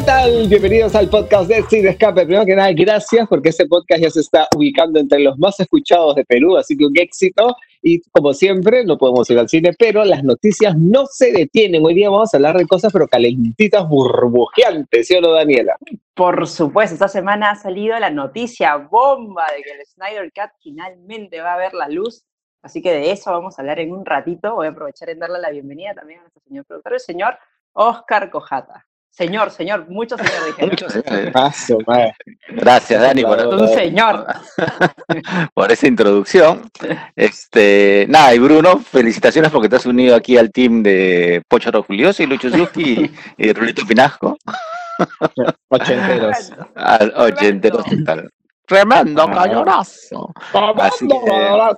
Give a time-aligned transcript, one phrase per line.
[0.00, 0.48] ¿Qué tal?
[0.48, 2.24] Bienvenidos al podcast de Sin Escape.
[2.24, 6.14] Primero que nada, gracias porque este podcast ya se está ubicando entre los más escuchados
[6.14, 7.54] de Perú, así que un éxito.
[7.82, 11.84] Y como siempre, no podemos ir al cine, pero las noticias no se detienen.
[11.84, 15.76] Hoy día vamos a hablar de cosas, pero calentitas, burbujeantes, ¿sí o no, Daniela?
[16.14, 21.42] Por supuesto, esta semana ha salido la noticia bomba de que el Snyder Cut finalmente
[21.42, 22.24] va a ver la luz.
[22.62, 24.54] Así que de eso vamos a hablar en un ratito.
[24.54, 27.38] Voy a aprovechar en darle la bienvenida también a nuestro señor productor, el señor
[27.74, 28.86] Oscar Cojata.
[29.10, 30.70] Señor, señor, muchos señores dijeron.
[30.70, 31.32] Muchos señores.
[31.32, 31.78] Paso,
[32.48, 34.24] Gracias, Dani, por, un señor.
[35.54, 36.70] por esa introducción.
[37.16, 42.22] Este, nada, y Bruno, felicitaciones porque te has unido aquí al team de Pocho Julioso
[42.22, 44.38] y Lucho Zucchi y, Rulito Pinasco.
[45.68, 46.52] Ochenteros.
[47.16, 48.30] ochenteros total.
[48.66, 50.32] Tremendo cañonazo.
[50.78, 51.74] Así que,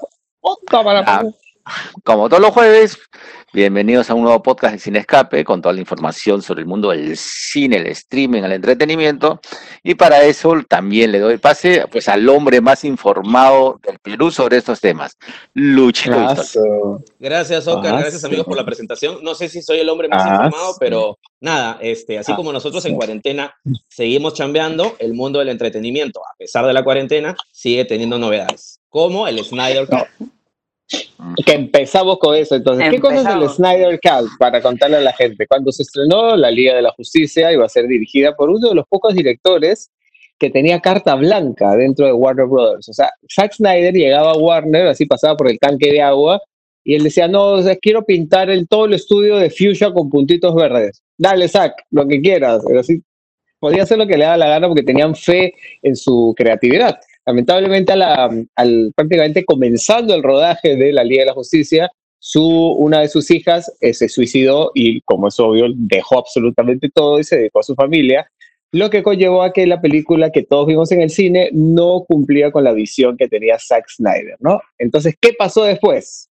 [2.04, 2.98] como todos los jueves,
[3.52, 6.90] bienvenidos a un nuevo podcast de Cine Escape con toda la información sobre el mundo
[6.90, 9.40] del cine, el streaming, el entretenimiento.
[9.82, 14.56] Y para eso también le doy pase pues, al hombre más informado del Perú sobre
[14.56, 15.18] estos temas,
[15.52, 16.16] Luchito.
[17.18, 17.98] Gracias, Oscar.
[17.98, 19.18] Gracias, amigos, por la presentación.
[19.22, 22.96] No sé si soy el hombre más informado, pero nada, este, así como nosotros en
[22.96, 23.54] cuarentena
[23.88, 29.28] seguimos chambeando, el mundo del entretenimiento, a pesar de la cuarentena, sigue teniendo novedades, como
[29.28, 30.30] el Snyder Cut
[31.44, 32.54] que empezamos con eso.
[32.54, 34.30] Entonces, ¿qué cosa es el Snyder Cut?
[34.38, 35.46] Para contarle a la gente.
[35.46, 38.74] Cuando se estrenó la Liga de la Justicia, iba a ser dirigida por uno de
[38.74, 39.90] los pocos directores
[40.38, 42.88] que tenía carta blanca dentro de Warner Brothers.
[42.88, 46.40] O sea, Zack Snyder llegaba a Warner, así pasaba por el tanque de agua,
[46.84, 50.10] y él decía, no, o sea, quiero pintar el, todo el estudio de Fuchsia con
[50.10, 51.00] puntitos verdes.
[51.16, 52.62] Dale, Zack, lo que quieras.
[52.66, 53.00] Pero así,
[53.60, 56.98] podía hacer lo que le daba la gana porque tenían fe en su creatividad.
[57.26, 57.94] Lamentablemente,
[58.94, 63.72] prácticamente comenzando el rodaje de la Liga de la Justicia, su, una de sus hijas
[63.80, 67.74] eh, se suicidó y, como es obvio, dejó absolutamente todo y se dejó a su
[67.74, 68.30] familia,
[68.70, 72.50] lo que conllevó a que la película que todos vimos en el cine no cumplía
[72.50, 74.60] con la visión que tenía Zack Snyder, ¿no?
[74.78, 76.30] Entonces, ¿qué pasó después?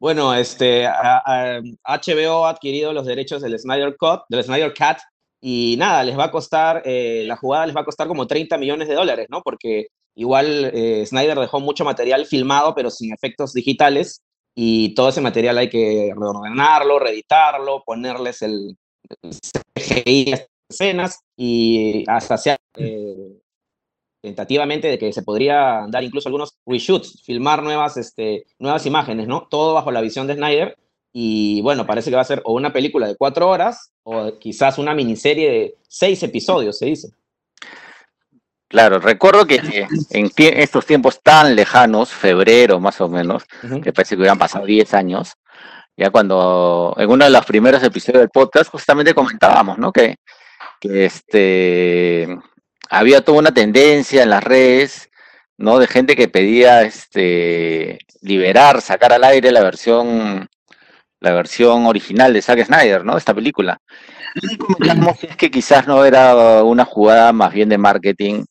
[0.00, 5.00] Bueno, este, HBO ha adquirido los derechos del Snyder Cut, del Snyder Cat,
[5.40, 8.58] y nada, les va a costar, eh, la jugada les va a costar como 30
[8.58, 9.42] millones de dólares, ¿no?
[9.42, 14.22] Porque igual eh, Snyder dejó mucho material filmado, pero sin efectos digitales,
[14.54, 18.76] y todo ese material hay que reordenarlo, reeditarlo, ponerles el,
[19.76, 23.38] CGI las escenas, y hasta sea eh,
[24.20, 29.46] tentativamente de que se podría dar incluso algunos reshoots, filmar nuevas, este, nuevas imágenes, ¿no?
[29.48, 30.76] Todo bajo la visión de Snyder,
[31.12, 34.78] y bueno, parece que va a ser o una película de cuatro horas o quizás
[34.78, 37.08] una miniserie de seis episodios, se dice.
[38.68, 43.44] Claro, recuerdo que en estos tiempos tan lejanos, febrero más o menos,
[43.82, 45.32] que parece que hubieran pasado diez años,
[45.96, 49.90] ya cuando en uno de los primeros episodios del podcast justamente comentábamos, ¿no?
[49.90, 50.16] Que,
[50.80, 52.28] que este,
[52.90, 55.08] había toda una tendencia en las redes,
[55.56, 55.78] ¿no?
[55.78, 60.46] De gente que pedía este, liberar, sacar al aire la versión
[61.20, 63.16] la versión original de Zack Snyder, ¿no?
[63.16, 63.80] Esta película.
[64.34, 68.44] Y comentamos es que quizás no era una jugada más bien de marketing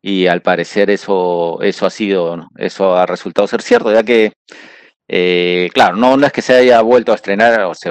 [0.00, 4.32] y al parecer eso, eso ha sido, eso ha resultado ser cierto, ya que,
[5.08, 7.90] eh, claro, no, no es que se haya vuelto a estrenar o se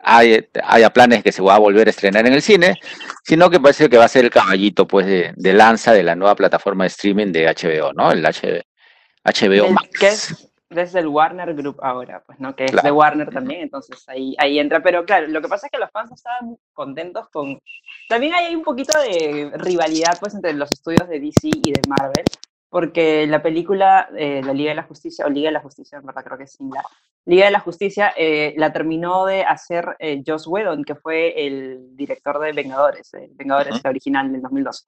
[0.00, 2.78] haya, haya, planes que se va a volver a estrenar en el cine,
[3.24, 6.34] sino que parece que va a ser el caballito pues de, lanza de la nueva
[6.34, 8.12] plataforma de streaming de HBO, ¿no?
[8.12, 12.54] El HBO Max desde el Warner Group ahora, pues, ¿no?
[12.54, 14.80] Que es de Warner también, entonces ahí, ahí entra.
[14.82, 17.60] Pero claro, lo que pasa es que los fans estaban contentos con...
[18.08, 22.24] También hay un poquito de rivalidad, pues, entre los estudios de DC y de Marvel,
[22.68, 26.06] porque la película eh, La Liga de la Justicia, o Liga de la Justicia, en
[26.06, 26.84] verdad creo que es similar,
[27.26, 31.96] Liga de la Justicia eh, la terminó de hacer eh, Joss Whedon, que fue el
[31.96, 34.86] director de Vengadores, Vengadores, la original del 2012.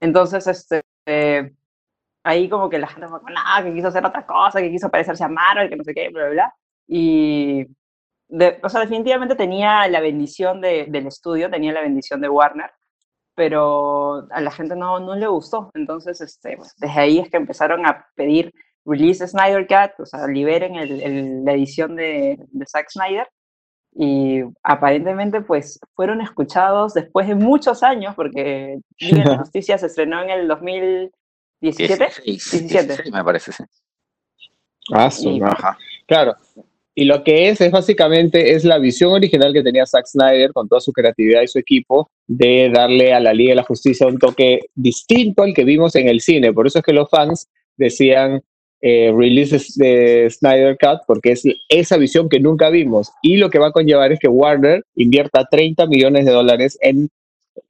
[0.00, 0.84] Entonces, este
[2.26, 5.24] ahí como que la gente fue nada, que quiso hacer otra cosa, que quiso parecerse
[5.24, 6.54] a Marvel, que no sé qué, bla, bla, bla.
[6.88, 7.64] Y,
[8.62, 12.70] o sea, definitivamente tenía la bendición de, del estudio, tenía la bendición de Warner,
[13.36, 15.70] pero a la gente no, no le gustó.
[15.74, 18.52] Entonces, este, pues, desde ahí es que empezaron a pedir
[18.84, 23.28] release Snyder Cut, o sea, liberen el, la edición de, de Zack Snyder.
[23.92, 29.86] Y aparentemente, pues, fueron escuchados después de muchos años, porque Liga de la Justicia se
[29.86, 31.12] estrenó en el 2000
[31.60, 32.22] ¿17?
[32.24, 33.10] 17.
[33.10, 33.64] me parece, sí.
[34.92, 35.40] Ah, sí.
[36.06, 36.34] Claro.
[36.94, 40.66] Y lo que es, es básicamente, es la visión original que tenía Zack Snyder con
[40.66, 44.18] toda su creatividad y su equipo de darle a la Liga de la Justicia un
[44.18, 46.54] toque distinto al que vimos en el cine.
[46.54, 48.42] Por eso es que los fans decían
[48.80, 53.10] eh, releases de Snyder Cut, porque es esa visión que nunca vimos.
[53.20, 57.10] Y lo que va a conllevar es que Warner invierta 30 millones de dólares en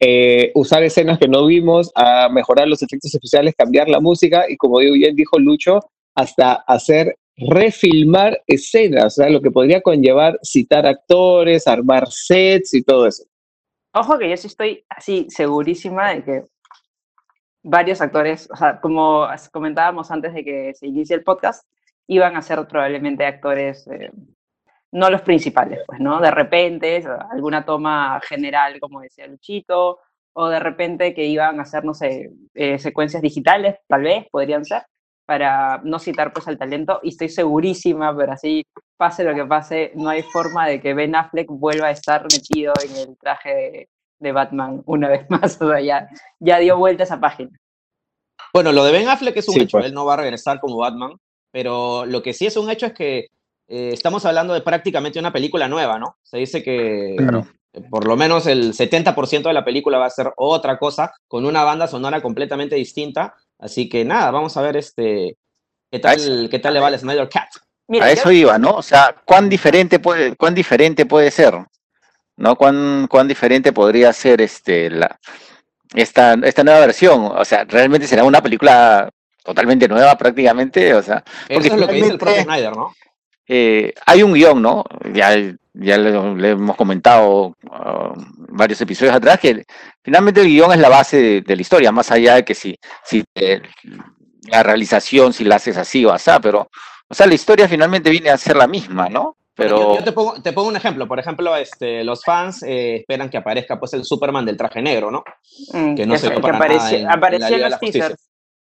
[0.01, 4.57] eh, usar escenas que no vimos, a mejorar los efectos especiales, cambiar la música y
[4.57, 5.81] como bien dijo Lucho,
[6.15, 12.83] hasta hacer refilmar escenas, o sea, lo que podría conllevar citar actores, armar sets y
[12.83, 13.25] todo eso.
[13.93, 16.43] Ojo que yo sí estoy así segurísima de que
[17.63, 21.67] varios actores, o sea, como comentábamos antes de que se inicie el podcast,
[22.07, 24.11] iban a ser probablemente actores, eh,
[24.93, 26.21] no los principales, pues, ¿no?
[26.21, 29.99] De repente, alguna toma general, como decía Luchito,
[30.35, 34.65] o de repente que iban a hacer, no sé, eh, secuencias digitales, tal vez, podrían
[34.65, 34.83] ser,
[35.25, 38.65] para no citar pues al talento, y estoy segurísima, pero así
[38.97, 42.73] pase lo que pase, no hay forma de que Ben Affleck vuelva a estar metido
[42.85, 46.09] en el traje de, Batman una vez más, o sea, ya,
[46.39, 47.51] ya dio vuelta esa página.
[48.53, 49.87] Bueno, lo de Ben Affleck es un hecho, pues.
[49.87, 51.13] él no va a regresar como Batman,
[51.51, 53.29] pero lo que sí es un hecho es que
[53.69, 56.17] eh, estamos hablando de prácticamente una película nueva, ¿no?
[56.23, 57.17] Se dice que
[57.91, 61.63] por lo menos el 70% de la película va a ser otra cosa, con una
[61.63, 65.37] banda sonora completamente distinta, Así que nada, vamos a ver este
[65.91, 67.49] qué tal, qué tal le va al Snyder Cat.
[68.01, 68.73] a eso iba, ¿no?
[68.73, 71.55] O sea, cuán diferente puede, cuán diferente puede ser,
[72.37, 72.57] ¿no?
[72.57, 75.19] Cuán, cuán diferente podría ser este la
[75.95, 77.33] esta, esta nueva versión.
[77.35, 79.09] O sea, realmente será una película
[79.43, 80.93] totalmente nueva prácticamente.
[80.95, 82.95] O sea, eso es lo que dice el propio Snyder, ¿no?
[83.49, 84.85] Eh, hay un guion, ¿no?
[85.13, 85.37] Ya,
[85.73, 88.13] ya le, hemos comentado uh,
[88.49, 89.65] varios episodios atrás que
[90.03, 93.23] finalmente el guion es la base de, la historia, más allá de que si, si
[93.35, 93.63] eh,
[94.49, 96.69] la realización, si la haces así o así, pero,
[97.09, 99.37] o sea, la historia finalmente viene a ser la misma, ¿no?
[99.55, 99.97] Pero...
[99.97, 101.09] Yo, te, pongo, te, pongo, un ejemplo.
[101.09, 105.11] Por ejemplo, este, los fans eh, esperan que aparezca pues el Superman del traje negro,
[105.11, 105.25] ¿no?
[105.73, 108.29] Mm, que no se que apareció, en, los teasers.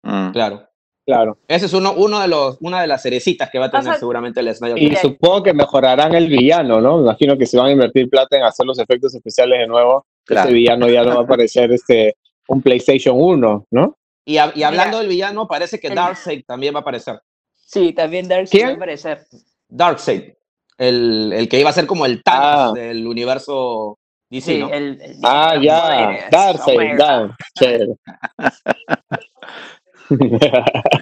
[0.04, 0.30] Mm.
[0.30, 0.67] Claro.
[1.08, 1.38] Claro.
[1.48, 4.40] Ese es uno, uno de los, una de las cerecitas que va a tener seguramente
[4.40, 6.98] el Snyder Y supongo que mejorarán el villano, ¿no?
[6.98, 10.04] Me imagino que se van a invertir plata en hacer los efectos especiales de nuevo.
[10.28, 12.14] Este villano ya no va a aparecer este,
[12.48, 13.96] un PlayStation 1, ¿no?
[14.26, 17.18] Y, y hablando del villano, parece que Darkseid también va a aparecer.
[17.54, 19.26] Sí, también Darkseid va a aparecer.
[19.66, 20.34] Darkseid.
[20.76, 22.78] El, el, que iba a ser como el Thanos ah.
[22.78, 26.28] del universo DC, sí, el, ah, ya.
[26.30, 27.88] Darkseid, Darkseid.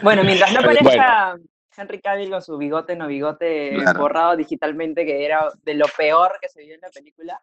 [0.02, 1.36] bueno, mientras no aparezca
[1.76, 6.48] Henry Cavill con su bigote no bigote borrado digitalmente, que era de lo peor que
[6.48, 7.40] se vio en la película,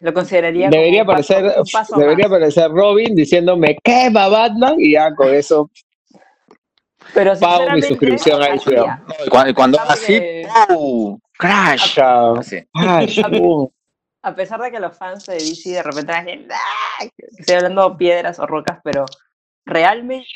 [0.00, 1.54] lo consideraría debería como aparecer,
[1.96, 4.76] Debería aparecer Robin diciéndome, ¿qué va Batman?
[4.78, 5.70] Y ya con eso
[7.14, 8.86] pero pago mi suscripción a HBO.
[9.30, 10.20] Cuando, cuando así,
[10.70, 11.18] ¡uh!
[11.38, 11.98] ¡Crash!
[14.24, 17.04] A, pesar de que los fans de DC de repente dicen, ¡Ah!
[17.38, 19.04] estoy hablando piedras o rocas, pero
[19.64, 20.26] realmente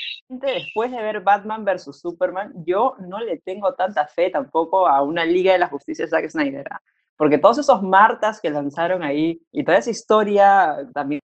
[0.40, 1.99] después de ver Batman vs.
[2.00, 6.11] Superman, yo no le tengo tanta fe tampoco a una Liga de la Justicia de
[6.11, 6.67] Zack Snyder.
[6.70, 6.81] ¿ah?
[7.17, 11.20] Porque todos esos Martas que lanzaron ahí y toda esa historia también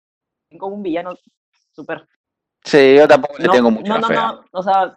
[0.59, 1.15] con un villano
[1.73, 2.07] súper...
[2.65, 4.15] Sí, yo tampoco le tengo mucha no, fe.
[4.15, 4.97] No, no, o sea,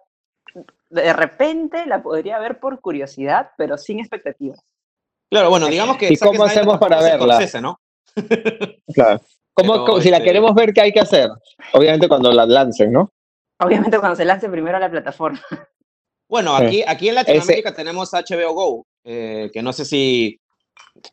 [0.89, 4.59] de repente la podría ver por curiosidad, pero sin expectativas.
[5.29, 6.11] Claro, bueno, digamos que...
[6.11, 7.39] ¿Y cómo hacemos para verla?
[7.61, 7.79] ¿no?
[8.93, 9.21] claro
[10.01, 11.29] si la este queremos ver, ¿qué hay que hacer?
[11.73, 13.11] Obviamente cuando la lancen, ¿no?
[13.59, 15.41] Obviamente cuando se lance primero a la plataforma.
[16.29, 20.39] Bueno, aquí, aquí en Latinoamérica tenemos HBO Go, eh, que no sé si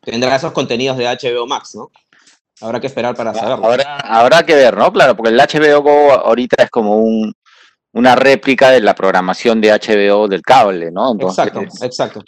[0.03, 1.89] tendrá esos contenidos de HBO Max, ¿no?
[2.61, 3.65] Habrá que esperar para saberlo.
[3.65, 4.91] Habrá, habrá que ver, ¿no?
[4.93, 7.33] Claro, porque el HBO Go ahorita es como un,
[7.93, 11.15] una réplica de la programación de HBO del cable, ¿no?
[11.19, 12.23] exacto, exacto.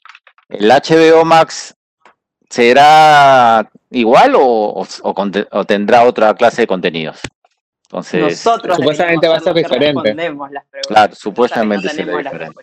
[0.47, 1.75] El HBO Max
[2.49, 7.19] será igual o, o, tendrá otra clase de contenidos?
[7.83, 10.15] Entonces, Nosotros supuestamente va a ser diferente.
[10.87, 12.61] Claro, supuestamente será diferente.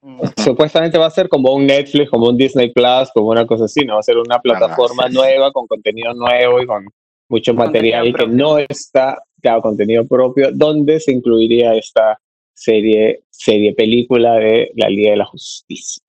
[0.00, 0.20] Mm.
[0.36, 3.84] Supuestamente va a ser como un Netflix, como un Disney Plus, como una cosa así,
[3.86, 3.94] ¿no?
[3.94, 6.86] Va a ser una plataforma nueva con contenido nuevo y con
[7.28, 12.20] mucho material que no está, claro, contenido propio, donde se incluiría esta
[12.52, 16.03] serie, serie película de la Liga de la Justicia.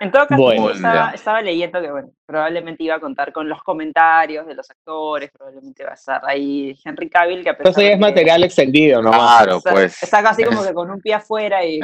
[0.00, 0.70] En todo caso,
[1.12, 5.84] estaba, leyendo que bueno, probablemente iba a contar con los comentarios de los actores, probablemente
[5.84, 9.10] va a estar ahí Henry Cavill, que a pesar Entonces es material extendido, ¿no?
[9.10, 10.02] Claro, pues.
[10.02, 11.80] Está casi como que con un pie afuera y...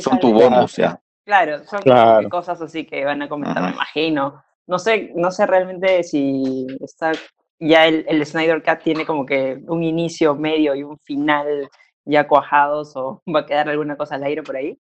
[0.00, 1.00] son tu bonus, ya.
[1.24, 4.42] Claro, son cosas así que van a comentar, me imagino.
[4.66, 7.12] No sé, no sé realmente si está
[7.58, 11.68] ya el, el Snyder Cut tiene como que un inicio, medio y un final
[12.04, 14.78] ya cuajados o va a quedar alguna cosa al aire por ahí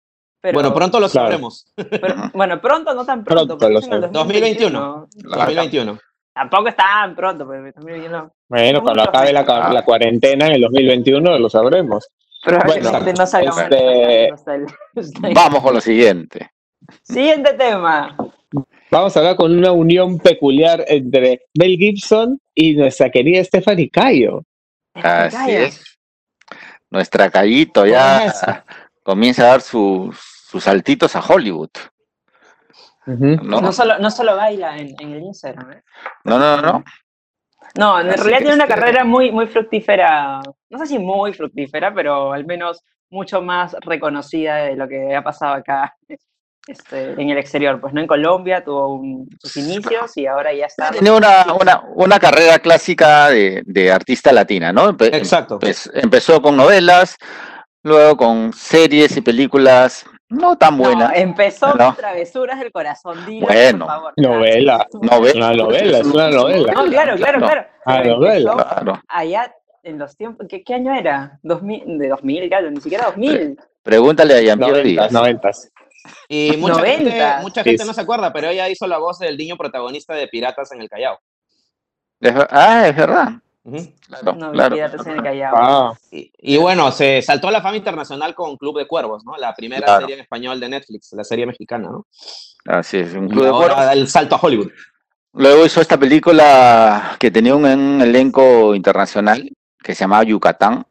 [0.53, 1.67] bueno, pronto lo sabremos.
[2.35, 3.57] bueno, pronto, no tan pronto.
[3.57, 5.09] 2021.
[5.15, 5.99] 2021.
[6.35, 8.33] Tampoco es tan pronto, pero 2021.
[8.49, 12.09] Bueno, cuando acabe la, cuarentena en el 2021 lo sabremos.
[12.43, 13.63] Probablemente no salgamos.
[13.63, 14.31] Este...
[15.35, 16.51] Vamos con lo siguiente.
[17.03, 18.17] Siguiente tema.
[18.91, 24.43] Vamos a hablar con una unión peculiar entre Mel Gibson y nuestra querida Stephanie Cayo.
[24.95, 25.99] Así es.
[26.91, 28.65] Nuestra Cayito ya
[29.03, 30.19] comienza a dar sus,
[30.53, 31.71] sus saltitos a Hollywood.
[33.07, 33.73] ¿No?
[33.73, 35.73] solo, no solo baila en, el Instagram.
[35.73, 35.83] ¿eh?
[36.25, 36.85] No, no, no.
[37.79, 42.35] No, en realidad tiene una carrera muy, muy fructífera, no sé si muy fructífera, pero
[42.35, 45.97] al menos mucho más reconocida de lo que ha pasado acá
[46.67, 47.81] este, en el exterior.
[47.81, 49.03] Pues no en Colombia, tuvo
[49.41, 50.91] sus inicios y ahora ya está.
[50.91, 54.91] Tiene una, una, una carrera clásica de, de, artista latina, ¿no?
[55.01, 55.59] Exacto.
[55.95, 57.17] empezó con novelas,
[57.83, 61.13] luego con series y películas no tan buenas.
[61.15, 63.25] empezó con Travesuras del Corazón.
[63.27, 64.13] Dilo, bueno, por favor.
[64.17, 64.87] novela.
[64.93, 65.47] novela.
[65.51, 66.73] Una novela, es una novela.
[66.73, 67.67] No, claro, claro, claro.
[67.85, 68.53] Ah, novela.
[68.55, 69.03] Claro.
[69.09, 71.39] Allá en los tiempos, ¿qué, qué año era?
[71.43, 73.59] 2000, de 2000, claro, ni siquiera 2000.
[73.83, 75.13] Pregúntale a Jean-Pierre Díaz.
[75.13, 75.51] 90.
[76.29, 79.57] Y mucha gente, mucha gente no se acuerda, pero ella hizo la voz del niño
[79.57, 81.19] protagonista de Piratas en el Callao.
[82.51, 83.29] ah, es verdad.
[83.65, 85.55] No, Piratas en el Callao.
[85.57, 85.95] Ah.
[86.11, 89.37] Y, bueno, se saltó a la fama internacional con Club de Cuervos, ¿no?
[89.37, 92.07] La primera serie en español de Netflix, la serie mexicana, ¿no?
[92.67, 93.79] Así es, un Club de Cuervos.
[93.93, 94.71] el salto a Hollywood.
[95.35, 97.65] Luego hizo esta película que tenía un,
[98.03, 99.49] elenco internacional
[99.83, 100.85] que se llamaba Yucatán.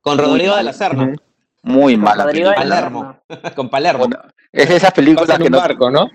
[0.00, 1.14] Con Rodrigo de la Serna.
[1.62, 2.54] Muy mala película.
[2.54, 3.16] Palermo.
[3.56, 4.06] con Palermo.
[4.52, 6.08] es de esas películas que un barco, ¿no?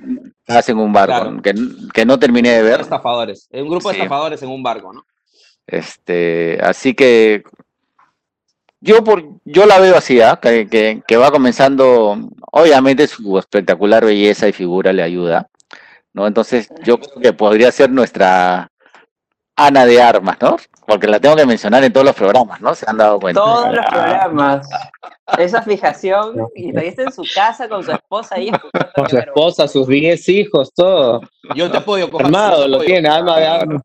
[0.47, 1.53] Hacen un barco, que,
[1.93, 2.81] que, no terminé de ver.
[2.81, 3.47] Estafadores.
[3.51, 5.03] Un grupo de estafadores en un barco, ¿no?
[5.67, 7.43] Este, así que
[8.81, 10.39] yo por yo la veo así, ¿ah?
[10.39, 12.17] que, que, va comenzando,
[12.51, 15.49] obviamente su espectacular belleza y figura le ayuda,
[16.13, 16.27] ¿no?
[16.27, 18.69] Entonces yo creo que podría ser nuestra
[19.55, 20.57] Ana de Armas, ¿no?
[20.85, 22.75] Porque la tengo que mencionar en todos los programas, ¿no?
[22.75, 23.41] Se han dado cuenta.
[23.41, 24.69] Todos los programas.
[25.39, 28.51] Esa fijación, y todavía está en su casa con su esposa ahí.
[28.95, 31.21] Con su esposa, sus 10 hijos, todo.
[31.55, 33.81] Yo te apoyo con Armado, lo tiene, alma de armas.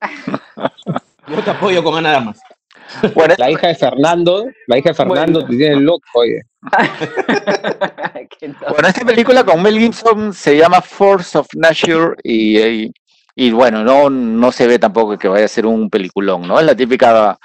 [1.28, 2.40] Yo te apoyo con Ana de Armas.
[3.14, 6.42] Bueno, la hija de Fernando, la hija de Fernando te tiene loco, oye.
[8.70, 12.92] bueno, esta película con Mel Gibson se llama Force of Nature y
[13.34, 16.60] y bueno, no, no se ve tampoco que vaya a ser un peliculón, ¿no?
[16.60, 17.38] Es la típica,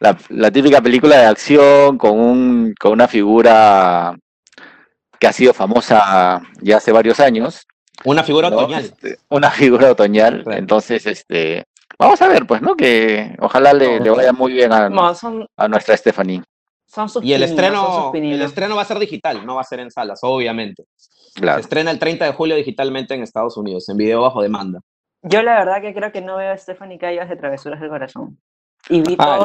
[0.00, 4.14] la, típica película de acción con, un, con una figura
[5.18, 7.66] que ha sido famosa ya hace varios años.
[8.04, 8.84] Una figura otoñal.
[8.84, 10.44] Este, una figura otoñal.
[10.48, 11.64] Entonces, este,
[12.04, 12.76] vamos a ver, pues, ¿no?
[12.76, 16.42] Que ojalá le, le vaya muy bien a, a nuestra Stephanie.
[17.22, 20.20] y el estreno, el estreno va a ser digital, no va a ser en salas,
[20.22, 20.84] obviamente.
[20.96, 24.80] Se estrena el 30 de julio digitalmente en Estados Unidos, en video bajo demanda.
[25.22, 28.38] Yo la verdad que creo que no veo a Stephanie Cayos de Travesuras del Corazón.
[28.90, 29.44] Y vi todo.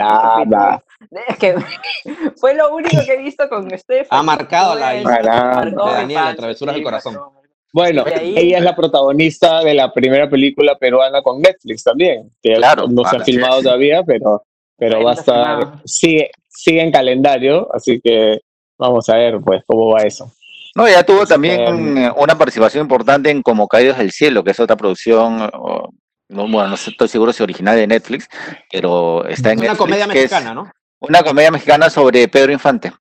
[1.28, 1.56] Es que
[2.40, 4.08] fue lo único que he visto con Stephanie.
[4.10, 7.18] Ha marcado la vida de Daniela, Travesuras del Corazón.
[7.72, 12.88] Bueno, ella es la protagonista de la primera película peruana con Netflix también, que claro,
[12.88, 14.44] no se ha filmado todavía, pero,
[14.76, 18.40] pero va a estar, sigue, sigue en calendario, así que
[18.78, 20.32] vamos a ver pues cómo va eso.
[20.76, 24.60] No, ya tuvo también eh, una participación importante en Como Caídos del Cielo, que es
[24.60, 25.50] otra producción,
[26.30, 28.28] no, bueno, no estoy seguro si original de Netflix,
[28.72, 30.72] pero está en Una comedia mexicana, ¿no?
[31.00, 32.92] Una comedia mexicana sobre Pedro Infante.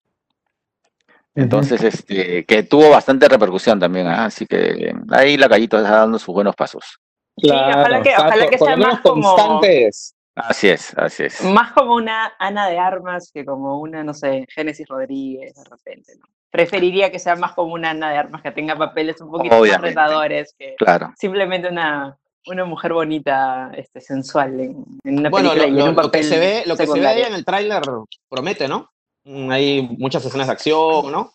[1.38, 4.25] Entonces, este, que tuvo bastante repercusión también, ¿ah?
[4.25, 6.99] así que ahí la Callito está dando sus buenos pasos.
[7.37, 9.37] Claro, ojalá que, ojalá que sea más como...
[9.37, 10.14] Constantes.
[10.35, 11.42] Así es, así es.
[11.45, 16.12] Más como una Ana de Armas que como una, no sé, Génesis Rodríguez de repente,
[16.16, 16.26] ¿no?
[16.50, 19.80] preferiría que sea más como una Ana de Armas, que tenga papeles un poquito más
[19.80, 20.75] retadores que
[21.16, 22.16] simplemente una,
[22.47, 26.11] una mujer bonita, este, sensual en, una bueno, película lo, y en un papel lo
[26.11, 27.83] que se ve, lo que se ve ahí en el tráiler
[28.28, 28.90] promete, ¿no?
[29.29, 31.35] Mm, hay muchas escenas de acción, ¿no?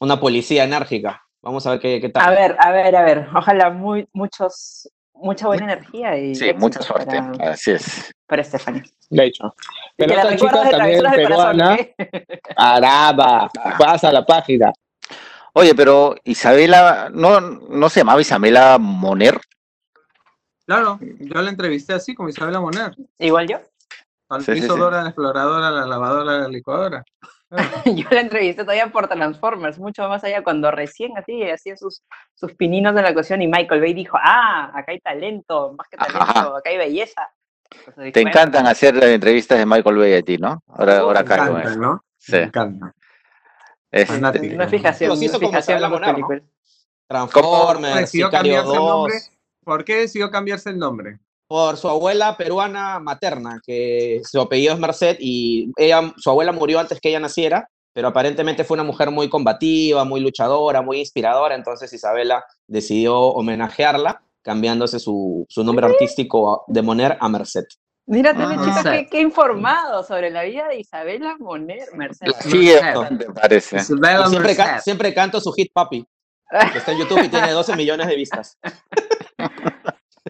[0.00, 1.22] Una policía enérgica.
[1.40, 2.26] Vamos a ver qué, qué, tal.
[2.26, 3.28] A ver, a ver, a ver.
[3.32, 6.34] Ojalá muy, muchos, mucha buena energía y.
[6.34, 7.16] Sí, mucha suerte.
[7.38, 8.12] Así es.
[8.26, 8.82] Para Stephanie.
[9.08, 9.54] De hecho.
[9.96, 11.78] Pero otra chica también peruana.
[12.56, 13.48] Araba.
[13.78, 14.72] Pasa la página.
[15.52, 19.40] Oye, pero Isabela, ¿no, ¿no se llamaba Isabela Moner?
[20.66, 22.96] Claro, yo la entrevisté así, como Isabela Moner.
[23.18, 23.58] ¿Igual yo?
[24.28, 27.04] Al piso Dora, la exploradora, la lavadora, la licuadora.
[27.86, 32.02] yo la entrevisté todavía por Transformers, mucho más allá, cuando recién así hacía sus,
[32.34, 35.96] sus pininos de la cuestión y Michael Bay dijo, ah, acá hay talento, más que
[35.96, 37.28] talento, acá hay belleza.
[38.12, 40.62] Te encantan hacer entrevistas de Michael Bay a ti, ¿no?
[40.68, 41.76] Ahora, ahora Carlos.
[41.76, 42.04] ¿no?
[42.18, 42.36] Sí.
[42.36, 42.94] Me encanta.
[43.90, 46.42] Es, este, una fijación, una fijación en las películas.
[47.06, 49.12] Transformers, Sicario 2.
[49.64, 51.18] ¿Por qué decidió cambiarse el nombre?
[51.48, 56.78] Por su abuela peruana materna, que su apellido es Merced, y ella, su abuela murió
[56.78, 61.54] antes que ella naciera, pero aparentemente fue una mujer muy combativa, muy luchadora, muy inspiradora,
[61.54, 67.64] entonces Isabela decidió homenajearla cambiándose su, su nombre artístico de Moner a Merced.
[68.06, 72.36] Mira, también, chicos, qué, informado sobre la vida de Isabela Moner Mercedes.
[72.40, 72.72] Sí,
[73.10, 73.80] me parece.
[73.80, 76.06] Siempre, siempre, canto su hit Papi,
[76.72, 78.58] que está en YouTube y tiene 12 millones de vistas.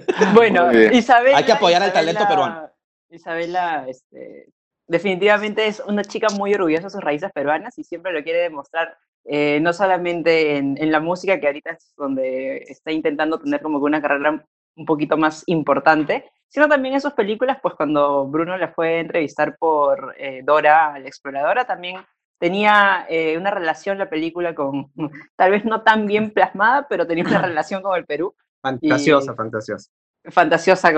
[0.34, 1.38] bueno, Isabela.
[1.38, 2.70] Hay que apoyar al talento peruano.
[3.10, 4.50] Isabela, este,
[4.86, 8.96] definitivamente es una chica muy orgullosa de sus raíces peruanas y siempre lo quiere demostrar,
[9.24, 13.78] eh, no solamente en, en, la música, que ahorita es donde está intentando tener como
[13.78, 14.44] que una carrera
[14.76, 19.00] un poquito más importante, sino también en sus películas, pues cuando Bruno le fue a
[19.00, 21.96] entrevistar por eh, Dora, la exploradora, también
[22.38, 24.90] tenía eh, una relación la película con,
[25.36, 28.34] tal vez no tan bien plasmada, pero tenía una relación con el Perú.
[28.62, 29.90] Fantasiosa, fantasiosa.
[30.24, 30.90] Fantasiosa,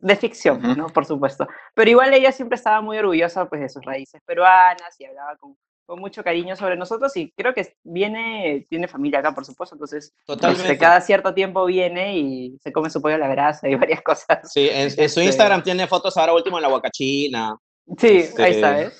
[0.00, 0.88] de ficción, ¿no?
[0.88, 1.46] Por supuesto.
[1.74, 5.56] Pero igual ella siempre estaba muy orgullosa pues, de sus raíces peruanas y hablaba con
[5.88, 10.12] con mucho cariño sobre nosotros y creo que viene, tiene familia acá, por supuesto, entonces
[10.26, 10.76] Totalmente.
[10.76, 14.52] cada cierto tiempo viene y se come su pollo a la grasa y varias cosas.
[14.52, 17.56] Sí, en, su este Instagram tiene fotos ahora último en la Huacachina.
[17.96, 18.90] Sí, este, ahí está, ¿eh?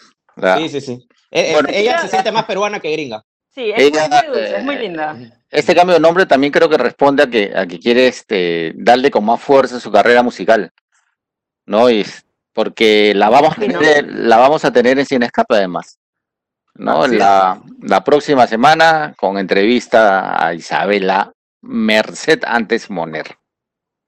[0.56, 1.08] Sí, sí, sí.
[1.30, 3.22] Eh, eh, ella se siente más peruana que gringa.
[3.50, 5.37] Sí, es, muy, dulce, es muy linda.
[5.50, 9.10] Este cambio de nombre también creo que responde a que, a que quiere este, darle
[9.10, 10.70] con más fuerza a su carrera musical,
[11.66, 11.88] ¿no?
[11.90, 12.04] Y
[12.52, 15.98] porque la vamos, a tener, la vamos a tener en Cine Escape además.
[16.74, 17.06] ¿no?
[17.06, 23.36] La, la, próxima semana con entrevista a Isabela Merced antes Moner.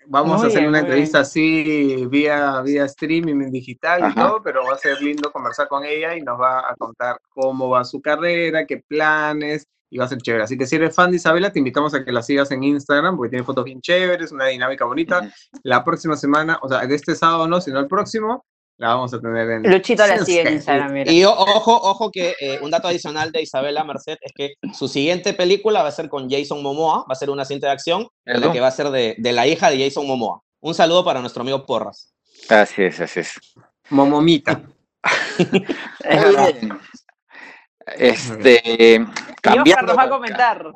[0.06, 4.78] Vamos a hacer una entrevista así vía, vía streaming digital y todo, pero va a
[4.78, 8.78] ser lindo conversar con ella y nos va a contar cómo va su carrera, qué
[8.78, 10.44] planes, y va a ser chévere.
[10.44, 13.16] Así que si eres fan de Isabela, te invitamos a que la sigas en Instagram
[13.16, 15.30] porque tiene fotos bien chéveres, una dinámica bonita.
[15.64, 18.44] La próxima semana, o sea, de este sábado no, sino el próximo,
[18.78, 19.62] la vamos a tener en.
[19.70, 21.12] Luchito la sigue en Instagram, mira.
[21.12, 25.34] Y ojo, ojo que eh, un dato adicional de Isabela Merced es que su siguiente
[25.34, 28.40] película va a ser con Jason Momoa, va a ser una cinta de acción, en
[28.40, 30.40] la que va a ser de, de, la hija de Jason Momoa.
[30.60, 32.14] Un saludo para nuestro amigo Porras.
[32.48, 33.34] Así es, así es.
[33.90, 34.62] Momomita.
[37.86, 39.04] este.
[39.42, 40.72] Cambiando, va a comentar.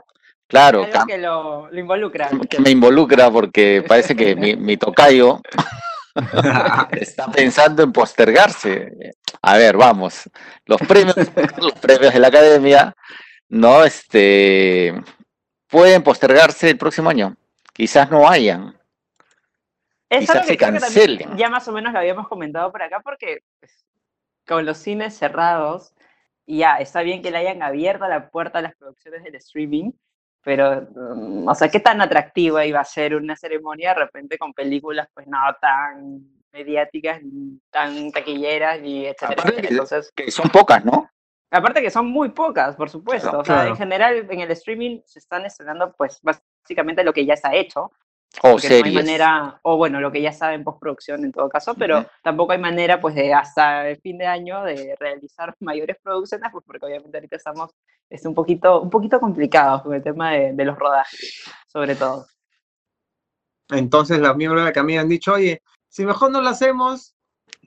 [0.47, 0.87] Claro.
[1.07, 2.29] que lo, lo, involucra.
[2.51, 5.41] Que me involucra porque parece que mi, mi tocayo
[6.93, 8.93] Está pensando en postergarse.
[9.43, 10.31] A ver, vamos.
[10.65, 11.17] Los premios,
[11.59, 12.95] los premios de la academia,
[13.49, 14.95] no, este,
[15.69, 17.37] pueden postergarse el próximo año.
[17.73, 18.79] Quizás no hayan.
[20.09, 21.37] Quizás se cancelen.
[21.37, 23.85] ya más o menos lo habíamos comentado por acá, porque pues,
[24.47, 25.94] con los cines cerrados,
[26.47, 29.93] ya está bien que le hayan abierto la puerta a las producciones del streaming,
[30.43, 34.53] pero, mm, o sea, ¿qué tan atractiva iba a ser una ceremonia de repente con
[34.53, 36.21] películas, pues no tan
[36.53, 37.21] mediáticas,
[37.71, 39.55] tan taquilleras, ni etcétera?
[39.57, 41.11] Entonces, que son pocas, ¿no?
[41.51, 43.39] Aparte que son muy pocas, por supuesto.
[43.39, 47.35] o sea, en general en el streaming se están estrenando, pues, básicamente lo que ya
[47.35, 47.93] está hecho.
[48.43, 48.81] O series.
[48.81, 52.07] No hay manera, o bueno, lo que ya sabe en postproducción en todo caso, pero
[52.23, 56.65] tampoco hay manera, pues, de hasta el fin de año de realizar mayores producciones, pues,
[56.67, 57.71] porque obviamente ahorita estamos
[58.11, 62.27] es un poquito, un poquito complicados con el tema de, los rodajes, sobre todo.
[63.71, 67.15] Entonces, los miembros de la camilla han dicho, oye, si mejor no lo hacemos,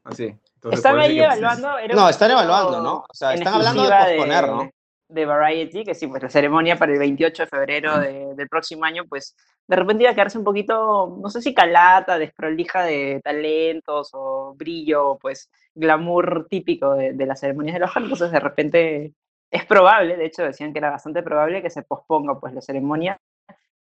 [0.03, 0.35] así.
[0.71, 1.69] están ahí evaluando.
[1.93, 2.95] no, están evaluando, ¿no?
[3.09, 4.69] O sea, están hablando de posponer, ¿no?
[5.09, 9.05] De Variety, que sí, pues la ceremonia para el 28 de febrero del próximo año,
[9.07, 9.35] pues
[9.67, 14.53] de repente iba a quedarse un poquito, no sé si calata, desprolija de talentos o
[14.55, 19.13] brillo, pues glamour típico de, de las ceremonias de los entonces de repente
[19.51, 23.17] es probable, de hecho decían que era bastante probable que se posponga pues la ceremonia.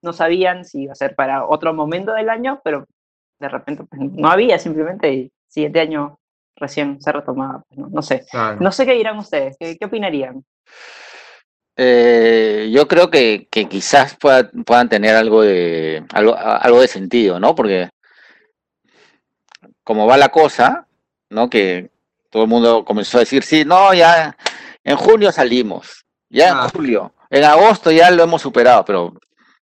[0.02, 2.88] No sabían si iba a ser para otro momento del año, pero
[3.40, 6.20] de repente pues, no había simplemente y siguiente año
[6.56, 7.64] recién se retomaba.
[7.70, 8.02] Pues, ¿no?
[8.02, 8.26] sé.
[8.60, 10.44] No sé qué dirán ustedes, qué, qué opinarían.
[11.76, 17.56] Eh, yo creo que, que quizás puedan tener algo de, algo, algo de sentido, ¿no?
[17.56, 17.90] Porque
[19.84, 20.88] como va la cosa,
[21.30, 21.50] ¿no?
[21.50, 21.90] Que
[22.30, 24.38] todo el mundo comenzó a decir, sí, no, ya
[24.84, 26.70] en junio salimos, ya en ah.
[26.74, 29.14] julio, en agosto ya lo hemos superado, pero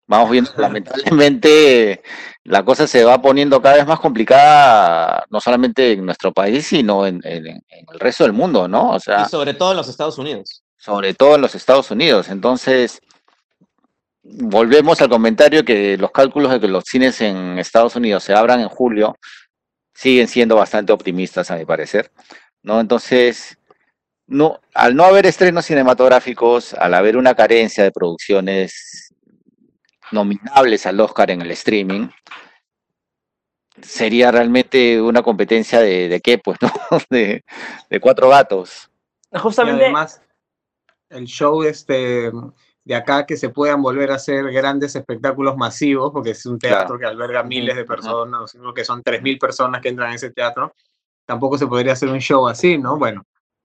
[0.06, 2.02] vamos viendo, lamentablemente
[2.44, 7.08] la cosa se va poniendo cada vez más complicada, no solamente en nuestro país, sino
[7.08, 8.92] en, el resto del mundo, ¿no?
[8.92, 12.30] O sea, y sobre todo en los Estados Unidos sobre todo en los Estados Unidos.
[12.30, 13.02] Entonces,
[14.24, 18.62] volvemos al comentario que los cálculos de que los cines en Estados Unidos se abran
[18.62, 19.16] en julio
[19.94, 22.12] siguen siendo bastante optimistas, a mi parecer.
[22.64, 22.80] ¿no?
[22.80, 23.60] Entonces,
[24.26, 29.14] no, al no haber estrenos cinematográficos, al haber una carencia de producciones
[30.12, 32.08] nominables al Oscar en el streaming,
[33.84, 36.72] sería realmente una competencia de, de qué, pues, ¿no?
[37.12, 37.44] De,
[37.88, 38.90] de cuatro gatos.
[39.32, 39.92] Justamente,
[41.12, 42.32] el show este,
[42.84, 46.98] de acá que se puedan volver a hacer grandes espectáculos masivos, porque es un teatro
[46.98, 50.74] que alberga miles de personas, que son 3.000 personas que entran en ese teatro.
[51.26, 52.98] tampoco se podría hacer un show así, ¿no?
[52.98, 53.24] Bueno,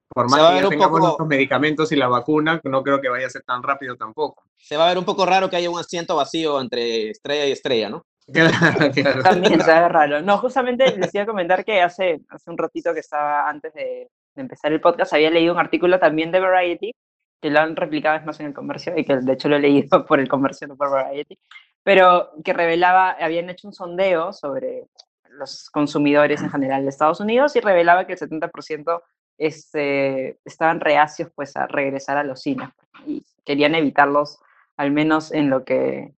[0.08, 3.30] por más que ya tengamos los medicamentos y la vacuna, no creo que vaya a
[3.30, 4.44] ser tan rápido tampoco.
[4.56, 7.52] Se va a ver un poco raro que haya un asiento vacío entre estrella y
[7.52, 8.06] estrella, ¿no?
[9.22, 10.20] También se ve raro.
[10.20, 14.08] No, justamente les iba a comentar que hace, hace un ratito que estaba antes de,
[14.34, 16.92] de empezar el podcast, había leído un artículo también de Variety,
[17.40, 20.04] que lo han replicado más en el comercio, y que de hecho lo he leído
[20.06, 21.38] por el comercio, no por Variety,
[21.82, 24.84] pero que revelaba, habían hecho un sondeo sobre
[25.30, 29.02] los consumidores en general de Estados Unidos y revelaba que el 70%
[29.38, 32.70] este, estaban reacios pues a regresar a los cines
[33.06, 34.38] y querían evitarlos
[34.76, 36.14] al menos en lo que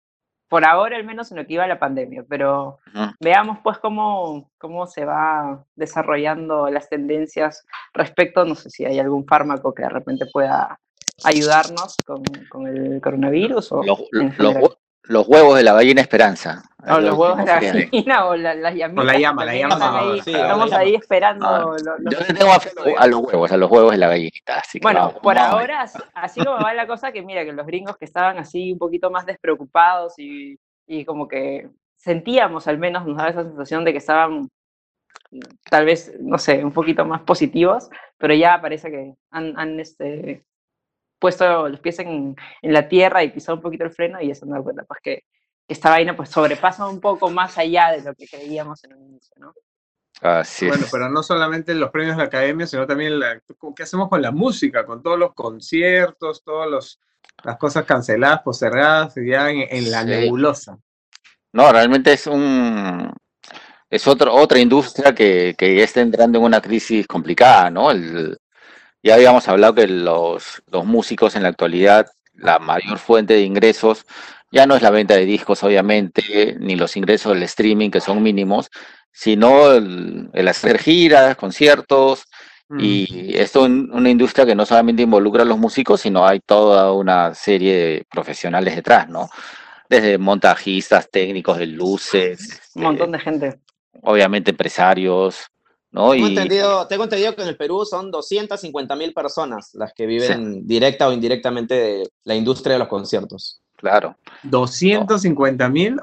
[0.49, 2.79] por ahora al menos en lo que iba la pandemia, pero
[3.21, 9.27] veamos pues cómo, cómo se va desarrollando las tendencias respecto, no sé si hay algún
[9.27, 10.79] fármaco que de repente pueda
[11.25, 13.83] ayudarnos con, con el coronavirus o
[15.09, 16.63] los huevos de la gallina Esperanza.
[16.89, 19.05] O los huevos de la gallina o la, las llamitas.
[19.05, 20.01] O la llama, la llama.
[20.01, 21.77] Ahí, estamos ahí esperando.
[22.11, 22.53] yo le tengo
[22.99, 24.63] a, los huevos, a los huevos de la gallinita.
[24.83, 28.39] bueno, por ahora, así como va la cosa, que mira, que los gringos que estaban
[28.39, 33.43] así un poquito más despreocupados y, y como que sentíamos al menos, nos daba esa
[33.45, 34.49] sensación de que estaban
[35.71, 40.45] tal vez, no sé, un poquito más positivos, pero ya parece que han, han este,
[41.19, 44.47] puesto los pies en, en, la tierra y pisado un poquito el freno y eso
[44.47, 45.17] nos da cuenta pues que,
[45.67, 49.03] que, esta vaina pues sobrepasa un poco más allá de lo que creíamos en un
[49.05, 49.53] inicio, ¿no?
[50.23, 53.39] Así bueno, pero no solamente los premios de la academia, sino también la,
[53.77, 56.99] qué hacemos con la música, con todos los conciertos, todas
[57.45, 60.79] las cosas canceladas, postergadas, ya en, en la nebulosa.
[61.53, 63.13] No, realmente es un
[63.91, 67.91] es otro, otra industria que, que está entrando en una crisis complicada, ¿no?
[67.91, 68.39] El,
[69.07, 74.05] ya habíamos hablado que los, los músicos en la actualidad, la mayor fuente de ingresos
[74.51, 78.21] ya no es la venta de discos, obviamente, ni los ingresos del streaming, que son
[78.21, 78.69] mínimos,
[79.13, 82.25] sino el, hacer giras, conciertos,
[82.79, 83.41] y mm.
[83.41, 87.33] esto es una industria que no solamente involucra a los músicos, sino hay toda una
[87.33, 89.31] serie de profesionales detrás, ¿no?
[89.89, 92.61] Desde montajistas, técnicos de luces.
[92.75, 93.61] Un montón de gente.
[94.03, 95.47] Obviamente empresarios,
[95.97, 100.67] Tengo, entendido, tengo entendido que en el Perú son 250 mil personas las que viven
[100.67, 103.63] directa o indirectamente de la industria de los conciertos.
[103.77, 104.15] Claro.
[104.43, 105.97] 250 mil.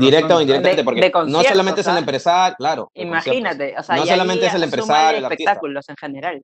[0.00, 2.90] Directa o indirectamente, porque no solamente es el empresario, claro.
[2.94, 6.42] Imagínate, o sea, no solamente es el empresario, el espectáculos en general.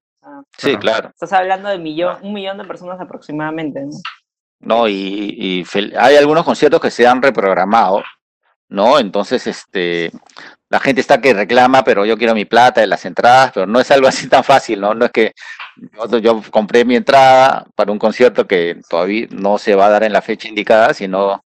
[0.56, 1.08] sí, claro.
[1.08, 3.84] Estás hablando de millón, un millón de personas aproximadamente.
[3.84, 3.98] No,
[4.60, 5.64] no y, y
[5.98, 8.04] hay algunos conciertos que se han reprogramado,
[8.74, 8.98] ¿no?
[8.98, 10.10] Entonces, este,
[10.68, 13.80] la gente está que reclama, pero yo quiero mi plata de las entradas, pero no
[13.80, 14.94] es algo así tan fácil, ¿no?
[14.94, 15.32] No es que
[16.20, 20.12] yo, compré mi entrada para un concierto que todavía no se va a dar en
[20.12, 21.44] la fecha indicada, sino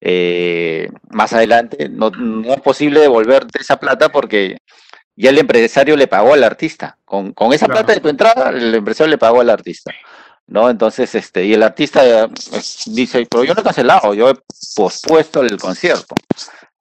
[0.00, 1.88] eh, más adelante.
[1.88, 2.10] No,
[2.52, 4.58] es posible devolver esa plata porque
[5.14, 6.96] ya el empresario le pagó al artista.
[7.04, 9.92] Con, con esa plata de tu entrada, el empresario le pagó al artista.
[10.46, 10.68] ¿no?
[10.68, 12.28] Entonces, este, y el artista eh,
[12.86, 14.34] dice, pero yo no he cancelado, yo he
[14.74, 16.14] pospuesto el concierto.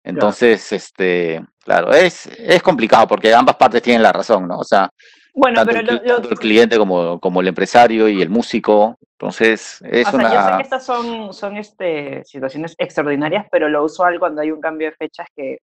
[0.03, 4.59] Entonces, este, claro, es, es complicado porque ambas partes tienen la razón, ¿no?
[4.59, 4.89] O sea,
[5.33, 8.97] bueno, pero el, cliente como, como el empresario y el músico.
[9.13, 10.33] Entonces, es una.
[10.33, 14.59] yo sé que estas son, son este, situaciones extraordinarias, pero lo usual cuando hay un
[14.59, 15.57] cambio de fecha es que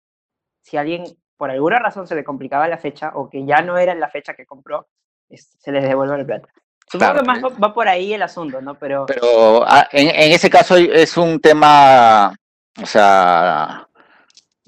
[0.62, 1.04] si alguien
[1.36, 4.34] por alguna razón se le complicaba la fecha o que ya no era la fecha
[4.34, 4.88] que compró,
[5.30, 6.48] se les devuelve el plata.
[6.90, 8.74] Supongo que más va por ahí el asunto, ¿no?
[8.76, 12.34] Pero, pero ah, en, en ese caso es un tema,
[12.82, 13.87] o sea,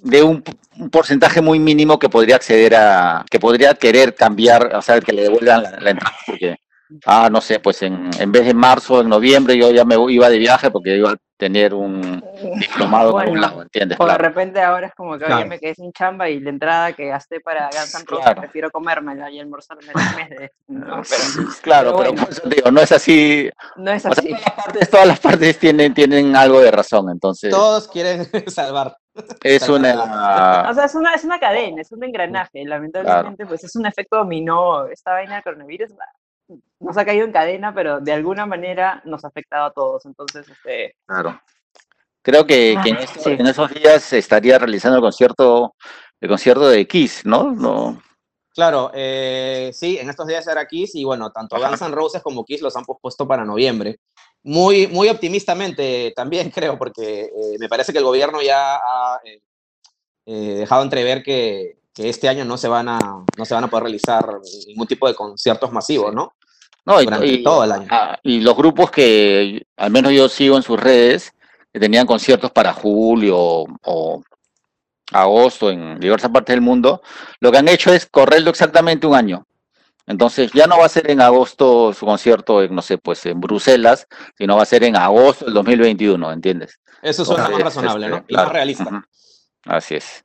[0.02, 0.42] de un,
[0.90, 5.22] porcentaje muy mínimo que podría acceder a, que podría querer cambiar, o sea, que le
[5.22, 6.56] devuelvan la, entrada, porque,
[7.04, 10.28] ah, no sé, pues en, en vez de marzo, en noviembre, yo ya me iba
[10.28, 12.22] de viaje porque iba a tener un
[12.60, 13.98] diplomado bueno, un lado, ¿entiendes?
[13.98, 15.46] O de repente ahora es como que claro.
[15.46, 19.30] me quedé sin chamba y la entrada que gasté para Guns N' Roses prefiero comérmela
[19.30, 20.50] y almorzarme el mes de...
[20.68, 23.50] No, pero, claro, pero, pero digo, no es así.
[23.76, 24.32] No es así.
[24.32, 27.50] O sea, todas, las partes, todas las partes tienen, tienen algo de razón, entonces...
[27.50, 28.94] Todos quieren salvar.
[29.42, 30.66] Es una...
[30.70, 32.64] O sea, es una, es una cadena, es un engranaje.
[32.64, 34.86] Lamentablemente, pues es un efecto dominó.
[34.86, 35.90] Esta vaina de coronavirus
[36.80, 40.06] nos ha caído en cadena, pero de alguna manera nos ha afectado a todos.
[40.06, 40.96] Entonces, este...
[41.06, 41.40] Claro.
[42.22, 45.74] Creo que, que en, ah, estos, en, esos días se estaría realizando el concierto,
[46.20, 47.50] el concierto de Kiss, ¿no?
[47.50, 48.02] no...
[48.52, 52.44] Claro, eh, sí, en estos días era Kiss y bueno, tanto Guns N' Roses como
[52.44, 54.00] Kiss los han pospuesto para noviembre
[54.42, 59.40] muy, muy optimistamente también creo, porque eh, me parece que el gobierno ya ha eh,
[60.26, 62.98] eh, dejado entrever que, que, este año no se, van a,
[63.36, 66.34] no se van a poder realizar ningún tipo de conciertos masivos, ¿no?
[66.86, 67.86] No, y, todo el año.
[67.90, 71.32] Ah, y los grupos que al menos yo sigo en sus redes,
[71.72, 74.22] que tenían conciertos para julio o,
[75.12, 77.02] agosto en diversas partes del mundo,
[77.40, 79.46] lo que han hecho es correrlo exactamente un año.
[80.10, 84.08] Entonces ya no va a ser en agosto su concierto, no sé, pues en Bruselas,
[84.36, 86.80] sino va a ser en agosto del 2021, ¿entiendes?
[87.00, 88.24] Eso suena más razonable, ¿no?
[88.26, 89.04] Y más realista.
[89.66, 90.24] Así es.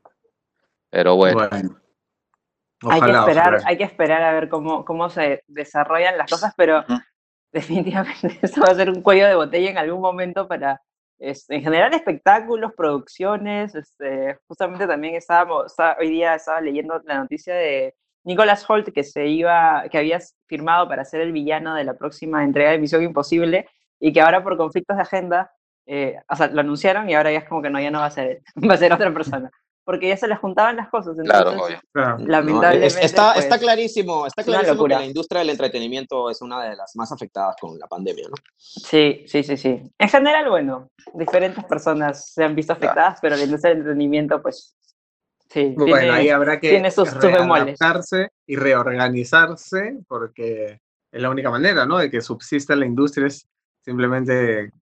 [0.90, 1.48] Pero bueno.
[1.52, 6.84] hay, que esperar, hay que esperar a ver cómo, cómo se desarrollan las cosas, pero
[7.54, 10.82] definitivamente eso va a ser un cuello de botella en algún momento para,
[11.20, 13.76] este, en general, espectáculos, producciones.
[13.76, 17.94] Este, justamente también estábamos, hoy día estaba leyendo la noticia de
[18.26, 22.44] Nicholas Holt, que se iba, que había firmado para ser el villano de la próxima
[22.44, 23.68] entrega de Misión Imposible,
[24.00, 25.52] y que ahora por conflictos de agenda,
[25.86, 28.08] eh, o sea, lo anunciaron y ahora ya es como que no, ya no va
[28.08, 29.50] a ser él, va a ser otra persona.
[29.84, 31.16] Porque ya se le juntaban las cosas.
[31.20, 33.06] Entonces, claro, Lamentablemente.
[33.06, 36.96] está, pues, está clarísimo, está clarísimo que la industria del entretenimiento es una de las
[36.96, 38.34] más afectadas con la pandemia, ¿no?
[38.58, 39.84] Sí, sí, sí, sí.
[40.00, 44.76] En general, bueno, diferentes personas se han visto afectadas, pero la industria del entretenimiento, pues
[45.56, 51.98] Sí, bueno, ahí habrá que adaptarse y reorganizarse porque es la única manera, ¿no?
[51.98, 53.48] De que subsista la industria es
[53.80, 54.74] simplemente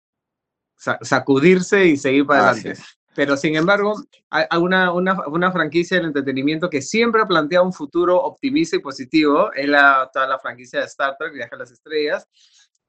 [1.02, 2.80] sacudirse y seguir para adelante.
[3.14, 7.74] Pero sin embargo, hay una, una, una, franquicia del entretenimiento que siempre ha planteado un
[7.74, 11.70] futuro optimista y positivo, es la, toda la franquicia de Star Trek, Viaje a las
[11.70, 12.26] Estrellas,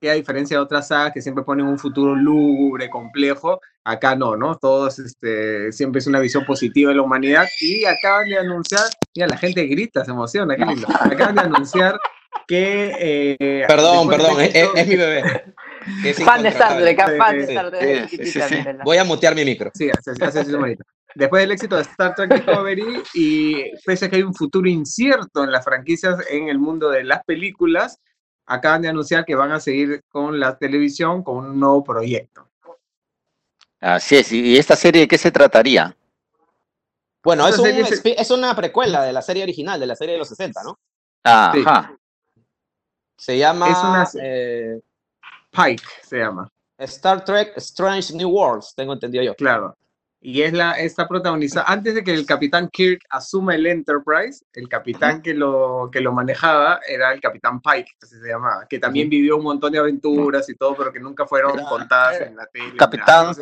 [0.04, 4.36] que a diferencia de otras sagas que siempre ponen un futuro lúgubre, complejo, acá no,
[4.36, 4.58] ¿no?
[4.58, 8.82] Todos, este, siempre es una visión positiva de la humanidad y acaban de anunciar,
[9.16, 11.98] mira, la gente grita, se emociona, qué lindo, acaban de anunciar
[12.46, 12.92] que...
[13.00, 15.24] Eh, perdón, perdón, es, mi bebé.
[16.26, 18.84] fan de Star Trek, fan de Star Trek.
[18.84, 19.72] Voy a mutear mi micro.
[19.74, 20.84] Sí, así, así, así bonito.
[21.16, 25.46] Después del éxito de Star Trek Discovery y pese a que hay un futuro incierto
[25.46, 28.02] en las franquicias en el mundo de las películas,
[28.46, 32.50] acaban de anunciar que van a seguir con la televisión con un nuevo proyecto.
[33.80, 35.96] Así es, ¿y esta serie de qué se trataría?
[37.24, 37.58] Bueno, es,
[38.04, 40.80] es, una precuela de la serie original, de la serie de los 60, ¿no?
[41.24, 41.96] Ajá.
[43.18, 44.06] Se llama...
[44.22, 44.82] Eh,
[45.52, 46.50] Pike, se llama.
[46.78, 49.36] Star Trek Strange New Worlds, tengo entendido yo.
[49.36, 49.78] Claro
[50.26, 54.70] y es la, está protagonizada, antes de que el capitán Kirk asuma el Enterprise, el
[54.70, 59.10] capitán que lo, que lo manejaba era el capitán Pike, así se llamaba, que también
[59.10, 62.78] vivió un montón de aventuras y todo, pero que nunca fueron contadas en la tele.
[62.78, 63.36] ¿Capitán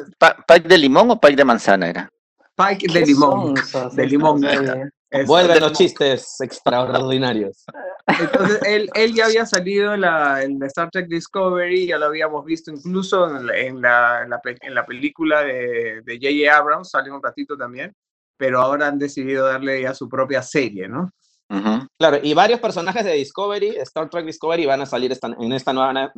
[0.48, 2.10] Pike de limón o Pike de manzana era?
[2.56, 3.54] Pike de limón,
[3.94, 4.42] de limón.
[5.28, 7.66] Vuelven los chistes extraordinarios.
[8.08, 8.60] Entonces,
[8.94, 14.24] él, ya había salido en, Star Trek Discovery, ya lo habíamos visto incluso en la,
[14.24, 16.58] en la, película de J.J.
[16.58, 17.94] Abrams, salió un ratito también,
[18.38, 21.12] pero ahora han decidido darle ya su propia serie, ¿no?
[21.98, 26.12] Claro, y varios personajes de Discovery, Star Trek Discovery, van a salir en esta nueva,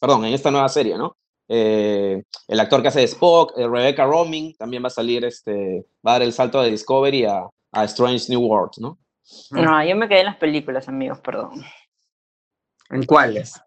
[0.00, 1.16] perdón, en esta nueva serie, ¿no?
[1.48, 5.86] Eh, el actor que hace de Spock, eh, Rebecca Roming, también va a salir, este,
[6.06, 8.98] va a dar el salto de Discovery a, a Strange New World, ¿no?
[9.50, 11.62] No, yo me quedé en las películas, amigos, perdón.
[12.90, 13.60] ¿En cuáles?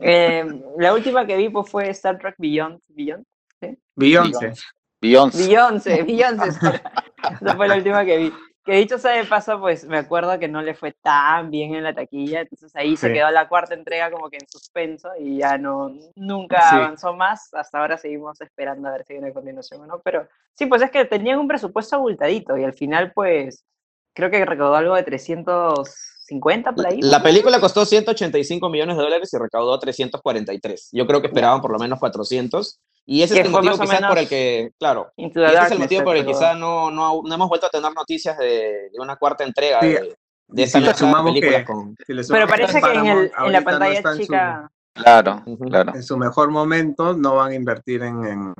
[0.00, 0.44] Eh,
[0.78, 2.80] la última que vi pues, fue Star Trek Beyond.
[2.88, 3.24] Beyond,
[3.60, 3.78] ¿sí?
[3.96, 4.52] Beyoncé.
[5.00, 5.48] Beyoncé.
[5.48, 6.00] Beyoncé,
[7.40, 8.32] Esa fue la última que vi.
[8.64, 11.82] Que dicho sea de paso, pues me acuerdo que no le fue tan bien en
[11.82, 15.58] la taquilla, entonces ahí se quedó la cuarta entrega como que en suspenso y ya
[15.58, 19.86] no, nunca avanzó más, hasta ahora seguimos esperando a ver si viene a continuación o
[19.86, 23.64] no, pero sí, pues es que tenían un presupuesto abultadito y al final pues
[24.12, 27.00] creo que recaudó algo de 350 por ahí.
[27.02, 31.72] La película costó 185 millones de dólares y recaudó 343, yo creo que esperaban por
[31.72, 35.70] lo menos 400 y ese es el motivo quizás por el que, claro, ese es
[35.72, 38.90] el motivo por el que quizás no, no, no, hemos vuelto a tener noticias de,
[38.92, 40.14] de una cuarta entrega de,
[40.48, 40.78] de esta
[41.24, 41.64] película.
[41.64, 41.96] con...
[42.06, 44.70] Pero parece que en, el, en, la pantalla chica...
[44.94, 45.94] Claro, claro.
[45.94, 48.54] En su mejor momento no van a invertir en, en...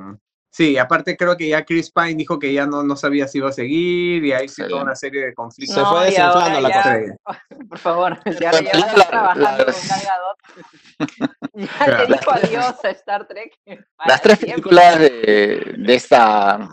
[0.53, 3.49] Sí, aparte creo que ya Chris Pine dijo que ya no, no sabía si iba
[3.49, 5.75] a seguir y ahí sí toda una serie de conflictos.
[5.75, 6.99] Se fue desinflando la cosa.
[7.69, 10.35] Por favor, ya, ya, ya trabajando con cargador.
[11.55, 13.57] Ya te dijo adiós a Star Trek.
[14.05, 16.69] Las tres películas de, de esta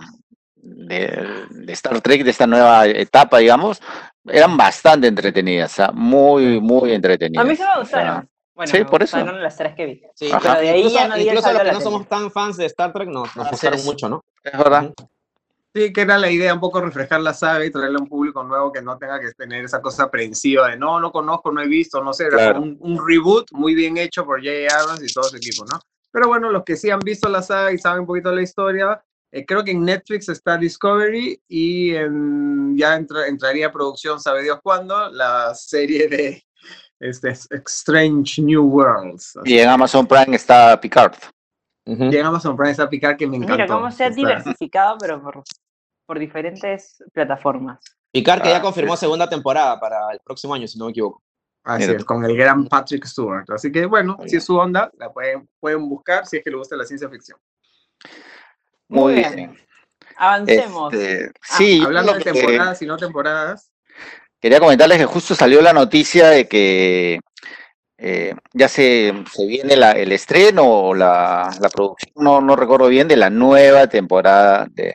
[0.57, 3.81] de, de, Star Trek, de esta nueva etapa, digamos,
[4.27, 7.47] eran bastante entretenidas, muy, muy entretenidas.
[7.47, 8.29] A mí se me gustaron.
[8.61, 9.17] Bueno, sí, por eso.
[9.25, 10.03] las tres que vi.
[10.15, 12.67] Sí, pero de ahí incluso, ya no incluso los que no somos tan fans de
[12.67, 14.23] Star Trek nos, nos gustaron mucho, ¿no?
[14.45, 14.93] Es verdad.
[15.75, 18.45] Sí, que era la idea, un poco refrescar la saga y traerle a un público
[18.45, 21.69] nuevo que no tenga que tener esa cosa aprensiva de no, no conozco, no he
[21.69, 24.79] visto, no sé, era un, un, reboot muy bien hecho por J.A.
[24.79, 25.81] Abrams y todo su equipo, ¿no?
[26.13, 29.03] Pero bueno, los que sí han visto la saga y saben un poquito la historia,
[29.33, 34.43] eh, creo que en Netflix está Discovery y en, ya entra, entraría a producción, sabe
[34.43, 36.45] Dios cuándo, la serie de
[37.01, 39.39] este, Strange New Worlds.
[39.45, 41.17] Y en Amazon Prime está Picard.
[41.87, 42.13] Uh -huh.
[42.13, 43.65] Y en Amazon Prime está Picard que me encanta.
[43.65, 45.43] Mira cómo se ha diversificado, pero por
[46.11, 47.79] por diferentes plataformas.
[48.11, 51.23] Picard que ya ah, confirmó segunda temporada para el próximo año, si no me equivoco.
[51.63, 53.49] Así es, con el gran Patrick Stewart.
[53.49, 56.57] Así que bueno, si es su onda, la pueden, pueden buscar si es que le
[56.57, 57.39] gusta la ciencia ficción.
[58.89, 59.57] Muy bien.
[60.17, 60.93] Avancemos.
[60.93, 63.71] Este, ah, sí, hablando de temporadas y no temporadas.
[64.41, 67.21] Quería comentarles que justo salió la noticia de que
[67.99, 73.17] eh, ya se, se viene el estreno o la, producción, no, no recuerdo bien, de
[73.17, 74.95] la nueva temporada de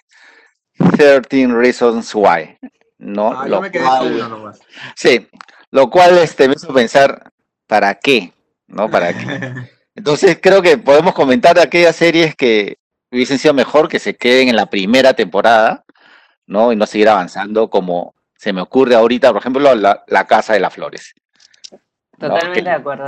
[0.97, 2.57] 13 Reasons Why.
[2.97, 3.39] ¿no?
[3.39, 4.59] Ah, lo me quedé cual, nomás.
[4.95, 5.27] Sí,
[5.71, 7.31] lo cual este, me hizo pensar,
[7.67, 8.33] ¿para qué?
[8.67, 8.89] ¿No?
[8.89, 9.53] ¿Para qué?
[9.95, 12.77] Entonces creo que podemos comentar aquellas series que
[13.11, 15.85] hubiesen sido mejor que se queden en la primera temporada,
[16.47, 16.73] ¿no?
[16.73, 18.14] Y no seguir avanzando como
[18.45, 21.15] se me ocurre ahorita, por ejemplo, La, la Casa de las Flores.
[22.19, 23.05] Totalmente de acuerdo.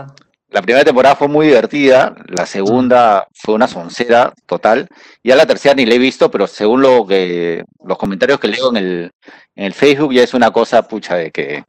[0.49, 4.87] La primera temporada fue muy divertida, la segunda fue una soncera total,
[5.23, 8.71] ya la tercera ni la he visto, pero según lo que los comentarios que leo
[8.71, 9.11] en el,
[9.53, 11.63] en el Facebook ya es una cosa pucha de que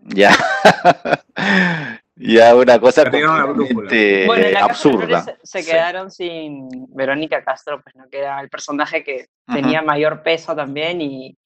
[0.00, 0.30] ya
[2.16, 5.22] ya una cosa completamente bueno, en la absurda.
[5.22, 10.54] Se, se, quedaron sin Verónica Castro, pues no queda el personaje que tenía mayor peso
[10.54, 11.38] también y,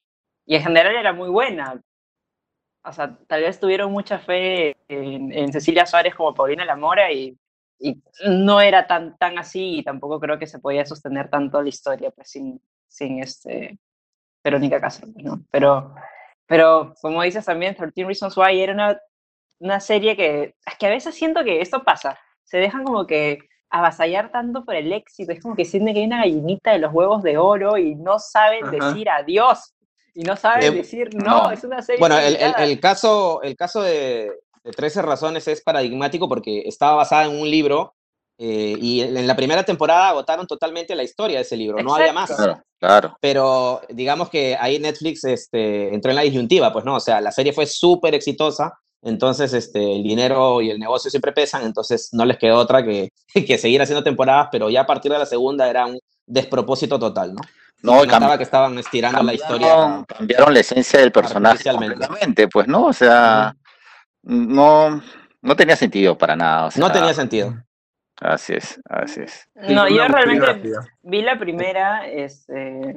[0.46, 1.80] y en general era muy buena,
[2.84, 7.36] o sea, tal vez tuvieron mucha fe en, Cecilia Suárez como Paulina Lamora y,
[7.78, 11.68] y, no era tan, tan así y tampoco creo que se podía sostener tanto la
[11.68, 13.78] historia pues, sin, sin este,
[14.42, 15.42] Verónica Castro, pues, ¿no?
[15.50, 15.94] Pero,
[16.46, 19.00] pero como dices también, 13 Reasons Why era una,
[19.60, 23.38] una serie que, es que a veces siento que esto pasa, se dejan como que
[23.70, 26.92] avasallar tanto por el éxito, es como que sienten que hay una gallinita de los
[26.92, 29.73] huevos de oro y no saben decir adiós
[30.14, 31.98] y no saben em, decir no, es una serie.
[31.98, 37.24] Bueno, el, el, caso, el caso de, de 13 razones es paradigmático porque estaba basada
[37.26, 37.94] en un libro
[38.38, 42.12] eh, y en la primera temporada agotaron totalmente la historia de ese libro, no había
[42.12, 42.30] más.
[42.30, 43.16] Claro, claro.
[43.20, 47.30] Pero digamos que ahí Netflix este, entró en la disyuntiva, pues no, o sea, la
[47.30, 48.72] serie fue súper exitosa,
[49.02, 53.10] entonces este, el dinero y el negocio siempre pesan, entonces no les quedó otra que,
[53.46, 57.34] que seguir haciendo temporadas, pero ya a partir de la segunda era un despropósito total,
[57.34, 57.40] ¿no?
[57.82, 60.04] No, cambiaba que estaban estirando la historia.
[60.08, 62.86] Cambiaron la esencia del personaje completamente, pues, ¿no?
[62.86, 63.54] O sea,
[64.22, 65.02] no,
[65.42, 66.70] no tenía sentido para nada.
[66.76, 67.54] no tenía sentido.
[68.20, 69.50] Así es, así es.
[69.54, 70.70] No, yo realmente
[71.02, 72.96] vi la primera, este,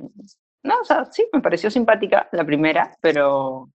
[0.63, 3.69] no, o sea, sí, me pareció simpática la primera, pero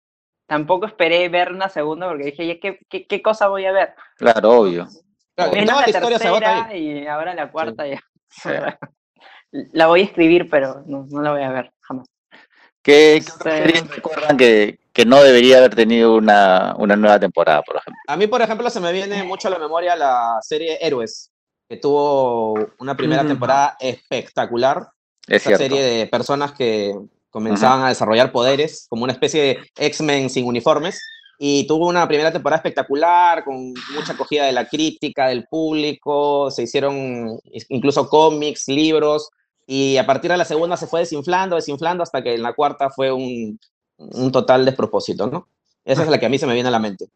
[0.46, 3.96] tampoco esperé ver una segunda porque dije, ¿qué, qué, qué cosa voy a ver?
[4.18, 4.88] Claro, obvio.
[5.36, 8.00] Claro, la, historia se agota Y ahora la cuarta ya.
[9.52, 12.08] La voy a escribir, pero no, no la voy a ver jamás.
[12.82, 13.84] ¿Qué, este...
[13.84, 18.00] recuerdan que, que, no debería haber tenido una, una, nueva temporada, por ejemplo?
[18.08, 21.32] A mí, por ejemplo, se me viene mucho a la memoria la serie Héroes,
[21.70, 23.28] que tuvo una primera mm.
[23.28, 24.88] temporada espectacular.
[25.28, 26.96] Es Esa serie de personas que
[27.30, 31.00] comenzaban a desarrollar poderes, como una especie de X-Men sin uniformes,
[31.38, 36.64] y tuvo una primera temporada espectacular, con mucha acogida de la crítica, del público, se
[36.64, 39.30] hicieron incluso cómics, libros,
[39.66, 42.90] y a partir de la segunda se fue desinflando, desinflando, hasta que en la cuarta
[42.90, 43.60] fue un,
[43.98, 45.48] un total despropósito, ¿no?
[45.86, 47.08] Esa es la que a mí se me viene a la mente.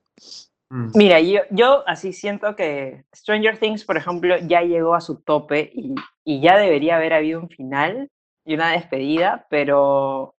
[0.69, 0.91] Mm.
[0.95, 5.71] Mira, yo, yo así siento que Stranger Things, por ejemplo, ya llegó a su tope
[5.73, 8.09] y, y ya debería haber habido un final
[8.45, 10.35] y una despedida, pero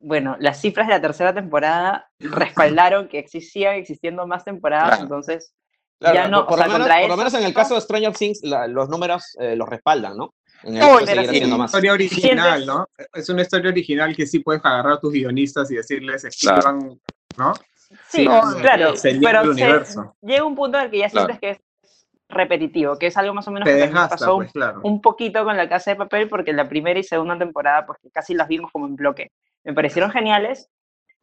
[0.00, 5.52] bueno, las cifras de la tercera temporada respaldaron que existían existiendo más temporadas, entonces
[6.00, 8.40] ya no, por, o lo menos, por, lo menos, en el caso de Stranger Things,
[8.42, 10.32] los números eh, los respaldan, ¿no?
[10.62, 12.88] Es una historia original, ¿no?
[13.12, 16.98] Es una historia original que sí puedes agarrar a tus guionistas y decirles, escriban,
[17.36, 17.54] ¿no?
[18.08, 19.52] Sí, claro, pero
[20.22, 21.60] llega un punto en el que ya sientes que es
[22.28, 25.90] repetitivo, que es algo más o menos que pasó pues, un, poquito con la casa
[25.90, 29.32] de papel, porque la primera y segunda temporada, pues casi las vimos como en bloque.
[29.64, 30.68] Me parecieron geniales.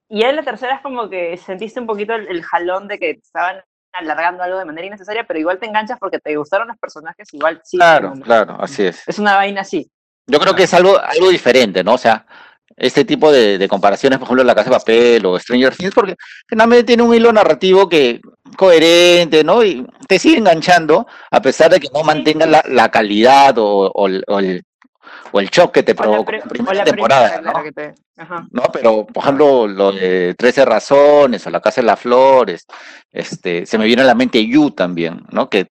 [0.09, 3.11] Y en la tercera es como que sentiste un poquito el, el jalón de que
[3.11, 3.61] estaban
[3.93, 7.61] alargando algo de manera innecesaria, pero igual te enganchas porque te gustaron los personajes, igual
[7.63, 7.77] sí.
[7.77, 9.01] Claro, claro, así es.
[9.07, 9.89] Es una vaina así.
[10.27, 11.93] Yo creo que es algo, algo diferente, ¿no?
[11.93, 12.25] O sea,
[12.75, 16.15] este tipo de, de, comparaciones, por ejemplo, La Casa de Papel o Stranger Things, porque
[16.47, 18.21] finalmente tiene un hilo narrativo que
[18.55, 19.63] coherente, ¿no?
[19.63, 24.07] Y te sigue enganchando, a pesar de que no mantenga la, la calidad o, o,
[24.27, 24.63] o, el,
[25.31, 27.53] o el shock que te provocó la, primera temporada, ¿no?
[28.51, 28.63] ¿no?
[28.71, 32.65] Pero, por ejemplo, lo de 13 razones o La Casa de las Flores,
[33.11, 35.49] este, se me viene a la mente You también, ¿no?
[35.49, 35.67] Que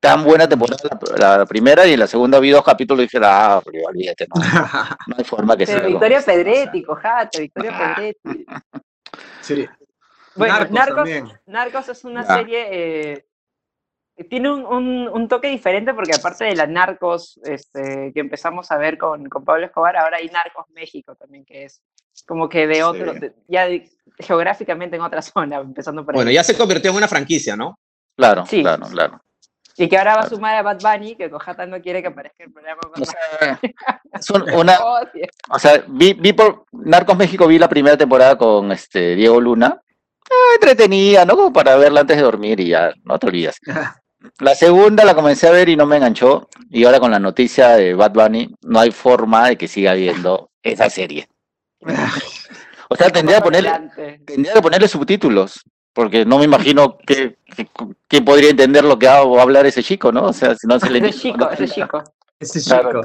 [0.00, 3.62] tan buena temporada la, primera y en la segunda vi dos capítulos y dije, ah,
[3.64, 4.42] pero olvídate, no,
[5.06, 5.80] no hay forma que sea.
[5.80, 7.94] Victoria Pedretti, cojate, Victoria ah.
[7.96, 8.46] Pedretti.
[9.40, 9.68] Sí.
[10.36, 11.08] Bueno, Narcos,
[11.46, 13.24] Narcos, es una serie eh,
[14.22, 18.96] tiene un, un, toque diferente porque aparte de la Narcos este, que empezamos a ver
[18.96, 21.82] con, con Pablo Escobar, ahora hay Narcos México también, que es
[22.26, 23.12] como que de otro,
[23.48, 23.66] ya
[24.18, 27.78] geográficamente en otra zona, empezando por Bueno, ya se convirtió en una franquicia, ¿no?
[28.16, 28.62] Claro, sí.
[28.62, 29.20] claro, claro.
[29.76, 32.44] Y que ahora va a sumar a Bad Bunny, que Cojata no quiere que aparezca
[32.44, 32.80] el programa.
[32.94, 33.58] o sea,
[34.56, 34.78] una,
[35.50, 39.80] o sea vi, vi, por Narcos México, vi la primera temporada con este Diego Luna.
[40.30, 41.34] Ah, entretenida, ¿no?
[41.34, 43.58] Como para verla antes de dormir y ya, no te olvidas.
[44.40, 46.48] La segunda la comencé a ver y no me enganchó.
[46.70, 50.50] Y ahora con la noticia de Bad Bunny, no hay forma de que siga viendo
[50.62, 51.28] esa serie.
[52.90, 53.72] O sea, tendría, ponerle,
[54.24, 55.64] tendría que ponerle subtítulos
[55.94, 57.38] porque no me imagino que,
[58.08, 60.24] quién podría entender lo que va a hablar ese chico, ¿no?
[60.24, 62.02] O sea, si no se le ese chico, ese chico.
[62.38, 63.00] Ese chico,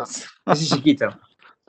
[0.48, 1.08] ese chiquito.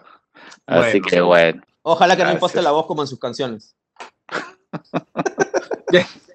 [0.67, 1.63] Así que bueno.
[1.83, 3.77] Ojalá que no imposte la voz como en sus canciones.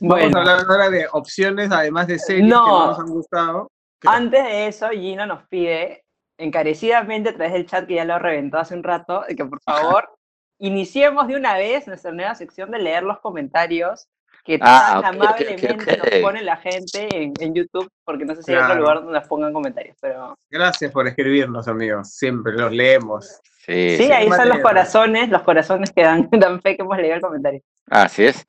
[0.00, 3.68] Vamos a hablar ahora de opciones, además de series que nos han gustado.
[4.04, 6.04] Antes de eso, Gino nos pide
[6.38, 10.08] encarecidamente a través del chat que ya lo reventó hace un rato, que por favor
[10.58, 14.08] iniciemos de una vez nuestra nueva sección de leer los comentarios
[14.44, 18.58] que ah, tan amablemente nos pone la gente en, YouTube, porque no sé si hay
[18.58, 20.34] otro lugar donde nos pongan comentarios, pero...
[20.50, 23.40] Gracias por escribirnos, amigos, siempre los leemos.
[23.64, 27.14] Sí, sí ahí están los corazones, los corazones que dan, dan fe que hemos leído
[27.14, 27.60] el comentario.
[27.88, 28.44] Así es.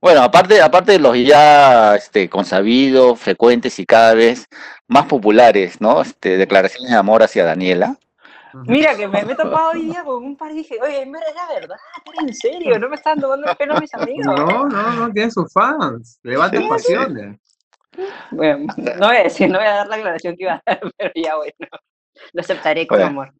[0.00, 4.46] Bueno, aparte, aparte de los ya este, consabidos, frecuentes y cada vez
[4.86, 6.02] más populares, ¿no?
[6.02, 7.96] Este, declaraciones de amor hacia Daniela.
[8.64, 11.60] Mira, que me, he topado hoy día con un par y dije, oye, mira, era
[11.60, 11.76] verdad,
[12.20, 14.26] en serio, no me están tomando el pelo mis amigos.
[14.26, 17.38] No, no, no, tiene sus fans, levanten pasiones.
[18.30, 20.80] Bueno, no voy a decir, no voy a dar la aclaración que iba a dar,
[20.96, 21.54] pero ya bueno,
[22.32, 23.34] lo aceptaré con amor.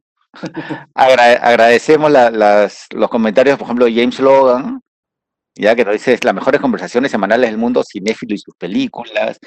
[0.94, 4.82] agradecemos las, los comentarios, por ejemplo, de James Logan,
[5.56, 9.38] ya que nos dice las mejores conversaciones semanales del mundo cinéfilo y sus películas.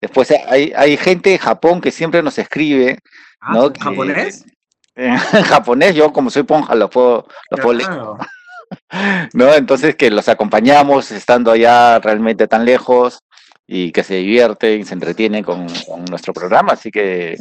[0.00, 2.98] Después hay, hay gente de Japón que siempre nos escribe.
[3.40, 3.72] Ah, ¿no?
[3.78, 4.44] ¿Japonés?
[4.98, 7.90] en japonés, yo como soy ponja lo puedo, lo puedo leer.
[9.32, 9.54] ¿No?
[9.54, 13.20] Entonces que los acompañamos estando allá realmente tan lejos
[13.66, 15.66] y que se divierten, se entretienen con,
[16.10, 17.36] nuestro programa, así que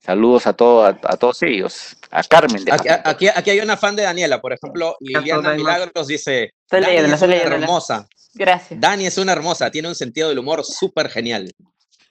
[0.00, 2.64] saludos a, todos a, todos ellos, a Carmen.
[2.64, 7.22] De aquí, aquí, hay una fan de Daniela, por ejemplo, Liliana Milagros dice, Dani es
[7.22, 8.08] una hermosa.
[8.34, 8.80] Gracias.
[8.80, 11.52] Dani es una hermosa, tiene un sentido del humor súper genial.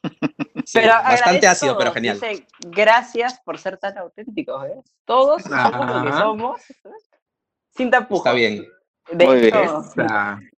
[0.76, 2.20] bastante ácido, pero genial.
[2.60, 4.82] gracias por ser tan auténticos, ¿eh?
[5.06, 6.62] Todos somos lo que somos,
[7.76, 8.26] sin tapujos.
[8.26, 8.66] Está bien.
[9.12, 9.84] De hecho,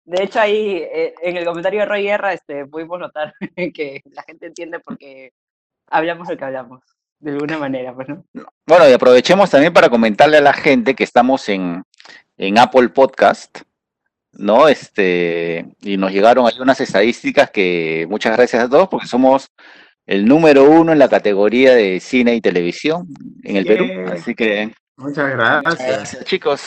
[0.03, 3.33] De hecho, ahí eh, en el comentario de Roy Guerra este, pudimos notar
[3.73, 5.31] que la gente entiende porque
[5.87, 6.83] hablamos lo que hablamos,
[7.21, 8.25] de alguna manera, pues, ¿no?
[8.65, 11.83] Bueno, y aprovechemos también para comentarle a la gente que estamos en,
[12.37, 13.59] en Apple Podcast,
[14.33, 14.67] ¿no?
[14.67, 19.51] Este, y nos llegaron ahí unas estadísticas que muchas gracias a todos porque somos
[20.05, 23.07] el número uno en la categoría de cine y televisión
[23.43, 23.85] en el Perú.
[24.11, 24.73] Así que.
[24.97, 26.25] Muchas gracias.
[26.25, 26.63] chicos.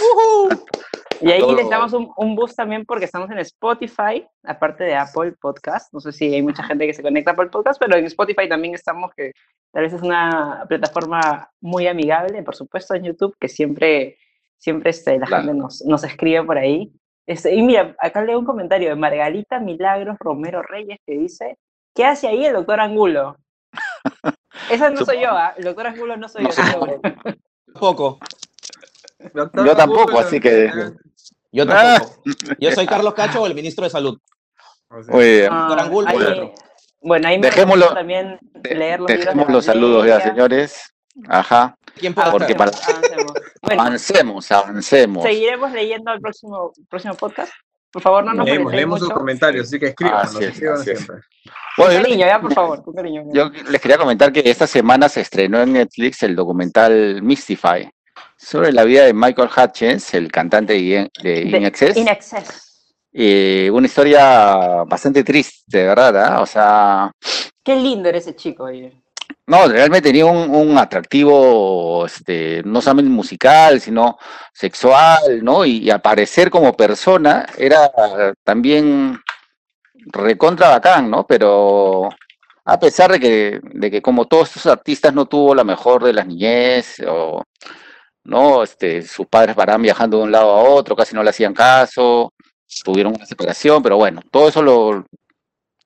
[1.21, 5.33] Y ahí les damos un, un, boost también porque estamos en Spotify, aparte de Apple
[5.41, 5.93] Podcast.
[5.93, 8.49] No sé si hay mucha gente que se conecta a Apple Podcast, pero en Spotify
[8.49, 9.33] también estamos, que
[9.73, 14.19] tal vez es una plataforma muy amigable, por supuesto, en YouTube, que siempre,
[14.59, 16.93] siempre este, la gente nos, nos escribe por ahí.
[17.27, 21.59] Este, y mira, acá leo un comentario de Margarita Milagros Romero Reyes que dice,
[21.95, 23.37] ¿qué hace ahí el doctor Angulo?
[24.71, 25.55] Esa no soy yo, ¿ah?
[25.57, 27.01] el doctor Angulo no soy yo.
[27.73, 28.19] Tampoco.
[29.33, 30.71] Yo tampoco, así que...
[31.53, 32.21] Yo tampoco.
[32.59, 34.19] Yo soy Carlos Cacho, el ministro de Salud.
[35.09, 35.51] Muy bien.
[35.51, 36.09] doctor Angulo,
[37.05, 40.95] bueno, ahí me dejémoslo, también leer los dejemos los saludos ya, señores.
[41.29, 41.77] Ajá.
[41.97, 42.73] ¿Quién Porque para...
[43.79, 45.23] avancemos, avancemos.
[45.23, 47.53] Seguiremos leyendo el próximo, próximo podcast.
[47.93, 51.21] Por favor, no nos Leemos, leemos sus comentarios, así que escriban, siempre.
[51.77, 53.23] Bueno, cariño, ya, por favor, cariño.
[53.33, 57.89] Yo les quería comentar que esta semana se estrenó en Netflix el documental Mystify
[58.45, 61.97] sobre la vida de Michael Hutchins, el cantante de, In Excess.
[61.97, 62.95] In Excess.
[63.13, 66.17] Eh, una historia bastante triste, ¿verdad?
[66.17, 66.41] ¿Ah?
[66.43, 67.11] O sea...
[67.63, 68.69] Qué lindo era ese chico.
[69.47, 74.19] No, realmente tenía un, atractivo, este, no solamente musical, sino
[74.53, 75.65] sexual, ¿no?
[75.65, 77.91] Y, aparecer como persona era
[78.43, 79.19] también
[80.07, 81.27] recontra bacán, ¿no?
[81.27, 82.11] Pero
[82.67, 86.13] a pesar de que, de que como todos estos artistas no tuvo la mejor de
[86.13, 87.43] las niñez, o,
[88.25, 88.63] ¿no?
[88.63, 92.33] Este, sus padres paran viajando de un lado a otro, casi no le hacían caso,
[92.85, 95.07] tuvieron una separación, pero bueno, todo eso lo...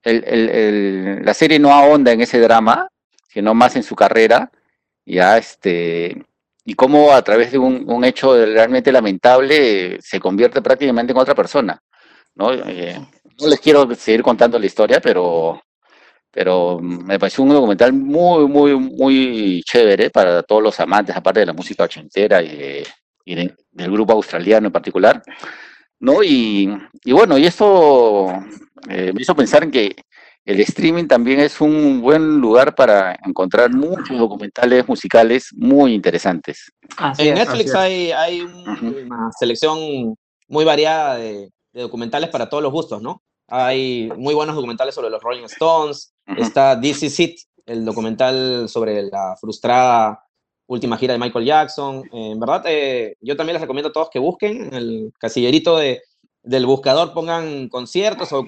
[0.05, 2.89] la serie no ahonda en ese drama,
[3.28, 4.51] sino más en su carrera,
[5.05, 6.24] ya este,
[6.64, 11.80] y cómo a través de un, hecho realmente lamentable se convierte prácticamente en otra persona,
[12.34, 12.53] ¿no?
[12.53, 12.99] Eh,
[13.41, 15.61] no les quiero seguir contando la historia, pero
[16.31, 21.47] pero me pareció un documental muy, muy, muy chévere para todos los amantes, aparte de
[21.47, 22.85] la música ochentera y,
[23.24, 25.22] del grupo australiano en particular,
[26.01, 26.22] ¿no?
[26.22, 26.70] Y,
[27.07, 28.29] bueno, y esto
[28.89, 29.97] eh, me hizo pensar en que
[30.47, 36.72] el streaming también es un buen lugar para encontrar muchos documentales musicales muy interesantes.
[37.18, 40.16] en Netflix hay, hay una selección
[40.49, 43.22] muy variada de, documentales para todos los gustos, ¿no?
[43.49, 49.03] Hay muy buenos documentales sobre los Rolling Stones, está This Is It, el documental sobre
[49.03, 50.22] la frustrada
[50.66, 52.03] última gira de Michael Jackson.
[52.12, 56.03] en verdad, eh, yo también les recomiendo a todos que busquen en el casillerito de
[56.49, 58.42] del buscador pongan conciertos o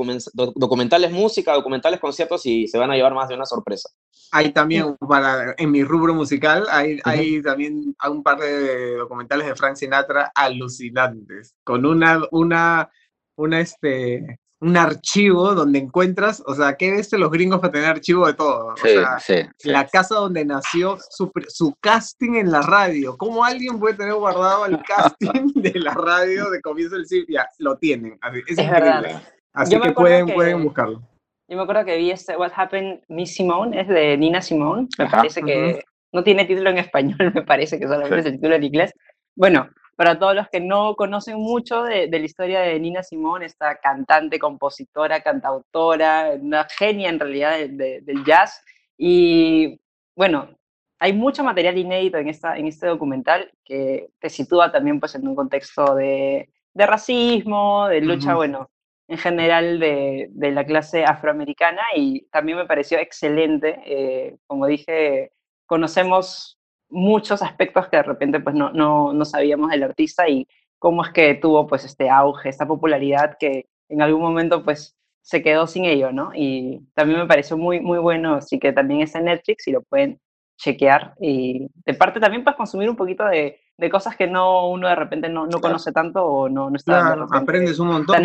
[0.54, 3.90] documentales música, documentales conciertos y se van a llevar más de una sorpresa.
[4.32, 9.54] Hay también, para, en mi rubro musical, hay, hay también un par de documentales de
[9.54, 12.90] Frank Sinatra alucinantes, con una, una,
[13.36, 18.26] una, este, un archivo donde encuentras, o sea, ¿qué ves los gringos para tener archivo
[18.26, 18.74] de todo?
[18.74, 19.18] O sea,
[19.64, 23.16] la casa donde nació su, su, casting en la radio.
[23.16, 27.36] ¿Cómo alguien puede tener guardado el casting de la radio de comienzo del sitio?
[27.36, 28.18] Ya, lo tienen.
[28.46, 29.20] es, increíble.
[29.52, 31.02] Así que pueden, pueden buscarlo.
[31.48, 34.86] Yo me acuerdo que vi este What Happened Miss Simone, es de Nina Simone.
[34.98, 35.82] Me parece que
[36.12, 38.92] no tiene título en español, me parece que solamente es el título en inglés.
[39.36, 39.68] Bueno,
[40.00, 44.38] para todos los que no conocen mucho de, la historia de Nina Simone, esta cantante,
[44.38, 48.64] compositora, cantautora, una genia en realidad del jazz.
[48.96, 49.78] Y
[50.16, 50.56] bueno,
[50.98, 55.28] hay mucho material inédito en, esta, en este documental que te sitúa también pues, en
[55.28, 58.70] un contexto de, racismo, de lucha, bueno,
[59.06, 63.78] en general de, la clase afroamericana y también me pareció excelente.
[63.84, 65.32] Eh, como dije,
[65.66, 66.58] conocemos
[66.90, 70.46] muchos aspectos que de repente pues no, no, no, sabíamos del artista y
[70.78, 75.42] cómo es que tuvo pues este auge, esta popularidad que en algún momento pues se
[75.42, 76.32] quedó sin ello, ¿no?
[76.34, 79.82] Y también me pareció muy, muy bueno, así que también está en Netflix y lo
[79.82, 80.18] pueden
[80.56, 81.14] chequear.
[81.20, 84.94] Y de parte también puedes consumir un poquito de, de cosas que no uno de
[84.94, 88.16] repente no, no conoce tanto o no, no está aprendes un montón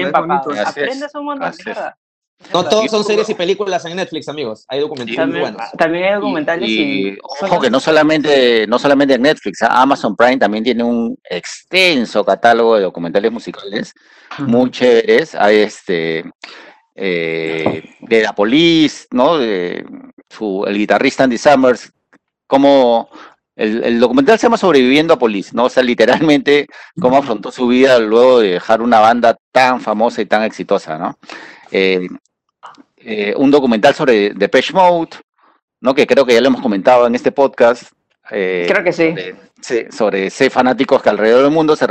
[0.66, 1.93] aprendes un montón verdad
[2.53, 4.65] no todos son series y películas en Netflix, amigos.
[4.67, 5.61] Hay documentales muy buenos.
[5.77, 9.81] También hay documentales y, ojo que no solamente, no solamente en Netflix, ¿ah?
[9.81, 13.93] Amazon Prime también tiene un extenso catálogo de documentales musicales
[14.39, 15.33] muy chéveres.
[15.36, 16.25] Hay este
[16.95, 19.38] eh, de la Police, ¿no?
[19.38, 19.86] De
[20.29, 21.91] su, el guitarrista Andy Summers,
[22.47, 23.09] como
[23.55, 25.65] el, el, documental se llama Sobreviviendo a Police, ¿no?
[25.65, 26.67] O sea, literalmente
[26.99, 31.17] cómo afrontó su vida luego de dejar una banda tan famosa y tan exitosa, ¿no?
[31.78, 32.07] Eh,
[32.95, 35.17] eh, un documental sobre Depeche Mode,
[35.82, 35.93] ¿no?
[35.93, 37.91] que creo que ya lo hemos comentado en este podcast.
[38.32, 39.13] Eh, creo que sí.
[39.89, 41.86] Sobre, seis fanáticos que alrededor del mundo se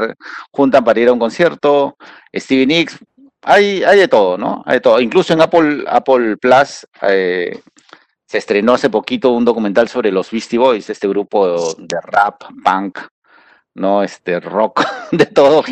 [0.50, 1.98] juntan para ir a un concierto.
[2.34, 2.98] Stevie Nicks,
[3.42, 4.62] hay, hay de todo, ¿no?
[4.64, 4.98] Hay de todo.
[5.00, 10.88] Incluso en Apple, Apple Plus se estrenó hace poquito un documental sobre los Beastie Boys,
[10.88, 13.00] este grupo de rap, punk,
[13.74, 15.62] no este rock de todo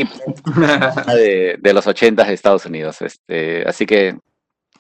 [1.06, 3.00] de, de los ochentas de Estados Unidos.
[3.02, 4.16] Este, así que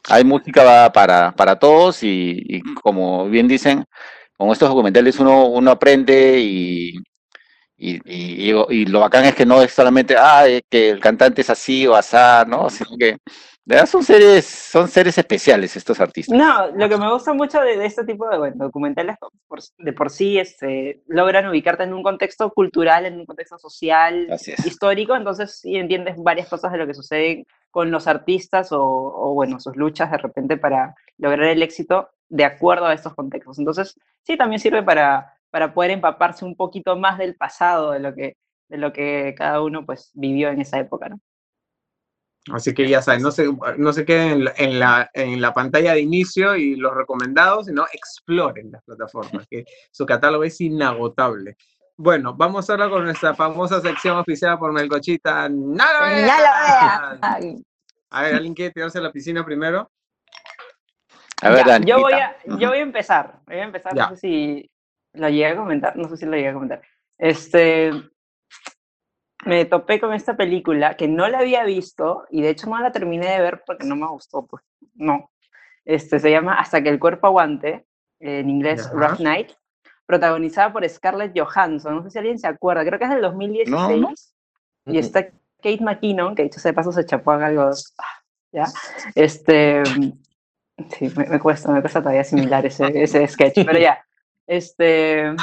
[0.08, 3.84] hay música para, para todos y, como bien dicen,
[4.36, 6.98] con estos documentales uno, uno aprende y,
[7.76, 11.86] y, y, lo bacán es que no es solamente, ah, que el cantante es así
[11.86, 12.70] o asá, ¿no?
[12.70, 13.18] Sino que
[13.86, 16.36] son seres, son seres especiales estos artistas.
[16.36, 19.16] No, lo que me gusta mucho de, este tipo de documentales
[19.78, 24.28] de por sí este, logran ubicarte en un contexto cultural, en un contexto social,
[24.64, 29.58] histórico, entonces sí entiendes varias cosas de lo que sucede con los artistas o, bueno,
[29.60, 33.58] sus luchas de repente para lograr el éxito de acuerdo a estos contextos.
[33.58, 38.14] Entonces, sí, también sirve para, para poder empaparse un poquito más del pasado, de lo
[38.14, 38.36] que,
[38.68, 41.20] de lo que cada uno pues vivió en esa época, ¿no?
[42.50, 46.00] Así que ya saben, no se, no se queden en la, en, la, pantalla de
[46.00, 51.56] inicio y los recomendados, sino exploren las plataformas, que su catálogo es inagotable.
[51.96, 55.48] Bueno, vamos ahora con nuestra famosa sección oficial por Melcochita.
[55.48, 57.18] ¡Nada!
[58.10, 59.88] A ver, ¿alguien quiere tirarse a la piscina primero?
[61.42, 63.40] A ver, yo, voy a, yo voy a empezar.
[63.46, 64.70] Voy a empezar, no sé si
[65.12, 66.82] lo llegué a comentar, no sé si lo llegué a comentar.
[67.18, 67.92] Este,
[69.44, 72.92] me topé con esta película que no la había visto y de hecho no la
[72.92, 74.62] terminé de ver porque no me gustó, pues
[74.94, 75.30] no.
[75.84, 77.86] Este, se llama Hasta que el cuerpo aguante,
[78.20, 79.50] en inglés Rough Night,
[80.06, 81.96] protagonizada por Scarlett Johansson.
[81.96, 84.34] No sé si alguien se acuerda, creo que es del 2016.
[84.86, 87.70] Y está Kate McKinnon, que dicho sea de paso se chapó a algo.
[88.52, 88.66] ¿Ya?
[89.14, 89.82] Este.
[90.90, 94.04] Sí, me, cuesta, me cuesta todavía asimilar ese, ese sketch, pero ya.
[94.46, 95.34] Este.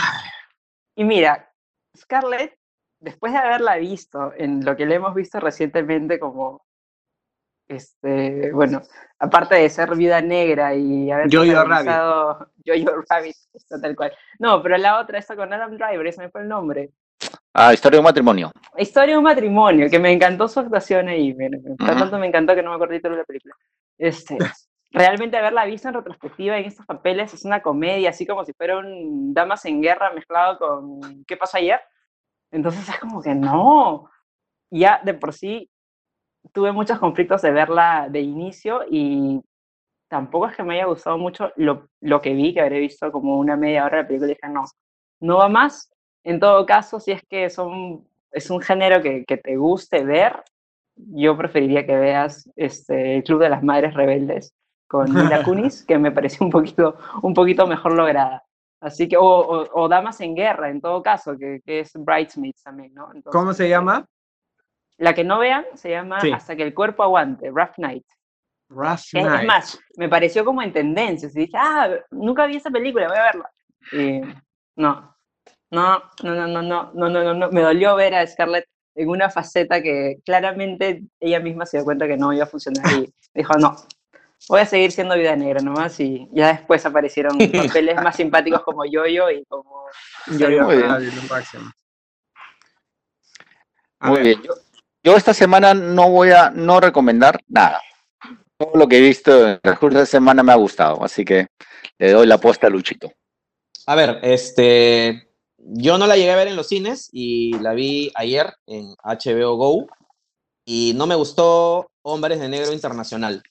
[0.95, 1.49] Y mira,
[1.97, 2.58] Scarlett
[2.99, 6.61] después de haberla visto en lo que le hemos visto recientemente como
[7.69, 8.81] este, bueno,
[9.19, 11.91] aparte de ser vida negra y haber Jojo Rabbit.
[12.65, 14.11] Jojo Rabbit, está tal cual.
[14.39, 16.91] No, pero la otra, esta con Adam Driver, ese me fue el nombre.
[17.53, 18.51] Ah, Historia de un matrimonio.
[18.77, 21.33] Historia de un matrimonio, que me encantó su actuación ahí.
[21.35, 23.55] Me, Tanto me encantó que no me acordé de la película.
[23.97, 24.37] Este,
[24.91, 28.79] realmente haberla visto en retrospectiva en estos papeles es una comedia, así como si fuera
[28.79, 31.79] un Damas en Guerra mezclado con ¿Qué pasó ayer?
[32.51, 34.09] Entonces es como que no.
[34.71, 35.69] Ya de por sí
[36.53, 39.41] tuve muchos conflictos de verla de inicio y
[40.09, 43.37] tampoco es que me haya gustado mucho lo, lo que vi, que habré visto como
[43.37, 44.65] una media hora de la película y dije, no,
[45.19, 45.91] no va más.
[46.23, 50.43] En todo caso, si es que son, es un género que, que te guste ver,
[50.95, 54.53] yo preferiría que veas este, el Club de las Madres Rebeldes
[54.87, 58.43] con Mila Kunis, que me pareció un poquito, un poquito mejor lograda.
[58.81, 59.23] Así que, o,
[59.73, 63.09] o, Damas en Guerra, en todo caso, que, que es Bridesmaids también, ¿no?
[63.25, 64.05] ¿Cómo se llama?
[64.97, 68.05] La que no vean se llama Hasta que el cuerpo aguante, Rough Night.
[68.69, 69.41] Rough Night.
[69.41, 71.29] Es más, me pareció como en tendencia.
[71.33, 73.51] Y dije, ah, nunca vi esa película, voy a verla.
[73.91, 74.21] Y
[74.75, 75.15] no,
[75.71, 78.65] no, no, no, no, no, no, no, no, me dolió ver a Scarlett
[78.95, 82.85] en una faceta que claramente ella misma se dio cuenta que no iba a funcionar
[82.93, 83.75] y dijo, no,
[84.47, 88.85] voy a seguir siendo vida negra nomás y ya después aparecieron papeles más simpáticos como
[88.85, 89.85] Yoyo y como
[90.27, 90.63] Yoyo.
[90.63, 90.89] Muy bien.
[94.01, 94.41] Muy bien.
[95.03, 97.81] Yo, esta semana no voy a no recomendar nada.
[98.57, 101.47] Todo lo que he visto en el curso de semana me ha gustado, así que
[101.97, 103.11] le doy la apuesta a Luchito.
[103.85, 108.11] A ver, este, yo no la llegué a ver en los cines y la vi
[108.15, 109.87] ayer en HBO Go
[110.65, 113.41] y no me gustó Hombres de Negro Internacional.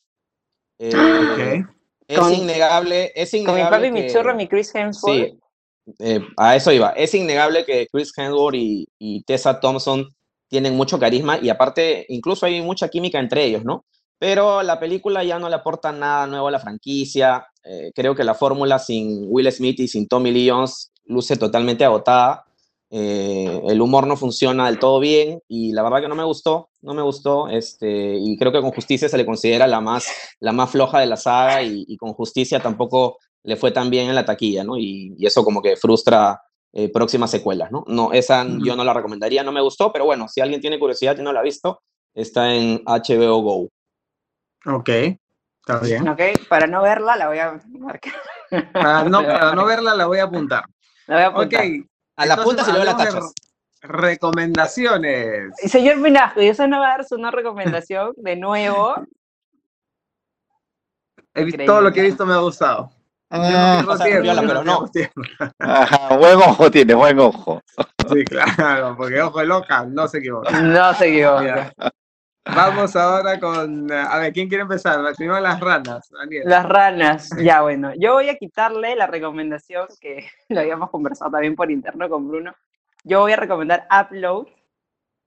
[0.78, 1.64] Eh,
[2.06, 3.62] es innegable, es innegable.
[3.62, 5.30] Con mi papi, mi churro, mi Chris Hemsworth.
[5.30, 5.38] Sí,
[5.98, 6.90] eh, a eso iba.
[6.90, 10.08] Es innegable que Chris Hemsworth y, Tessa Thompson
[10.48, 13.84] tienen mucho carisma y aparte incluso hay mucha química entre ellos, ¿no?
[14.18, 17.46] Pero la película ya no le aporta nada nuevo a la franquicia.
[17.62, 21.84] Eh, creo que la fórmula sin Will Smith y sin Tommy Lee Jones luce totalmente
[21.84, 22.44] agotada.
[22.90, 26.70] Eh, el humor no funciona del todo bien y la verdad que no me gustó,
[26.80, 30.10] no me gustó, este, y creo que con justicia se le considera la más,
[30.40, 34.14] la más floja de la saga y, con justicia tampoco le fue tan bien en
[34.14, 34.78] la taquilla, ¿no?
[34.78, 36.40] Y, eso como que frustra
[36.72, 37.84] eh, próximas secuelas, ¿no?
[37.88, 41.18] No, esa yo no la recomendaría, no me gustó, pero bueno, si alguien tiene curiosidad
[41.18, 41.82] y no la ha visto,
[42.14, 43.68] está en HBO Go.
[44.64, 46.08] Ok, está bien.
[46.08, 48.14] Ok, para no verla la voy a marcar.
[48.72, 50.64] Para no, para no verla la voy a apuntar.
[51.06, 51.64] La voy a apuntar.
[51.66, 51.86] Ok,
[52.18, 53.32] a la punta se le la tachas.
[53.80, 55.52] Recomendaciones.
[55.56, 58.94] Señor Pinasco, ¿y eso no va a dar una recomendación de nuevo?
[61.32, 62.90] He visto, todo lo que he visto me ha gustado.
[63.30, 64.88] Ah, pero no.
[66.18, 67.62] buen ojo tiene, buen ojo.
[68.10, 70.60] Sí, claro, porque ojo de loca no se equivoca.
[70.60, 71.72] No se equivoca.
[72.54, 73.90] Vamos ahora con.
[73.92, 75.00] A ver, ¿quién quiere empezar?
[75.16, 76.42] Primero las ranas, Daniel.
[76.46, 77.92] Las ranas, ya bueno.
[77.98, 82.54] Yo voy a quitarle la recomendación que lo habíamos conversado también por interno con Bruno.
[83.04, 84.48] Yo voy a recomendar Upload.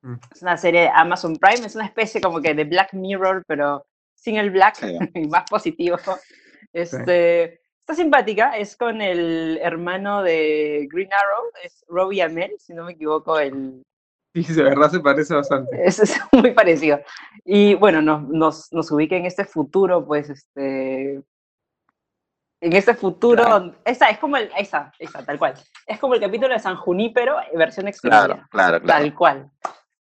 [0.01, 0.15] Mm.
[0.33, 3.85] Es una serie de Amazon Prime, es una especie como que de Black Mirror, pero
[4.15, 4.77] sin el black
[5.15, 5.97] y más positivo.
[6.73, 12.85] Este, Está simpática, es con el hermano de Green Arrow, es Robbie Amell, si no
[12.85, 13.83] me equivoco, el,
[14.33, 15.85] Sí, de verdad se parece bastante.
[15.85, 17.01] Es, es muy parecido.
[17.43, 21.21] Y bueno, nos, nos, nos, ubica en este futuro, pues, este.
[22.61, 23.75] En este futuro.
[23.83, 24.49] Esa es como el.
[24.57, 25.55] Esa, esa, tal cual.
[25.85, 28.25] Es como el capítulo de San Junípero, versión extendida.
[28.25, 29.03] Claro, claro, claro.
[29.03, 29.51] Tal cual.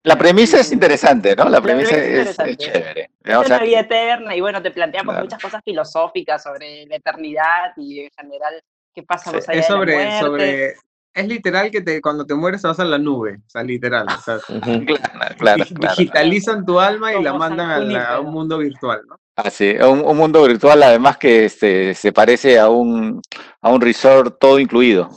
[0.07, 1.49] La premisa es interesante, ¿no?
[1.49, 3.11] La premisa, es, chévere.
[3.25, 8.03] Es una vida eterna y bueno, te planteamos muchas cosas filosóficas sobre la eternidad y
[8.03, 8.63] en general
[8.95, 10.25] qué pasa más allá es sobre, de la muerte.
[10.25, 10.75] sobre
[11.17, 14.07] es literal que te, cuando te mueres vas a la nube, o sea, literal.
[14.07, 14.39] O sea,
[15.39, 19.19] claro, digitalizan tu alma y la mandan a, un mundo virtual, ¿no?
[19.35, 23.23] Ah, sí, un, un, mundo virtual además que este, se parece a un,
[23.63, 25.11] a un resort todo incluido.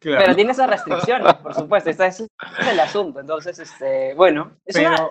[0.00, 2.26] Pero tiene esas restricciones, por supuesto, ese es,
[2.70, 3.20] el asunto.
[3.20, 4.56] Entonces, este, bueno,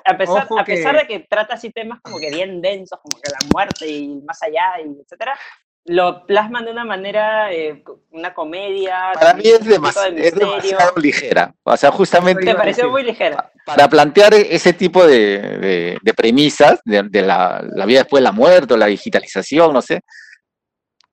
[0.05, 3.31] a, pesar, a pesar de que trata así temas como que bien densos, como que
[3.31, 5.37] la muerte y más allá, y etcétera,
[5.85, 9.11] lo plasman de una manera, eh, una comedia.
[9.13, 11.53] Para mí es, demasiado ligera.
[11.63, 12.45] O sea, justamente.
[12.45, 13.51] Me pareció muy ligera.
[13.65, 18.73] Para plantear ese tipo de, de, premisas, de, la, la, vida después de la muerte
[18.73, 20.01] o la digitalización, no sé,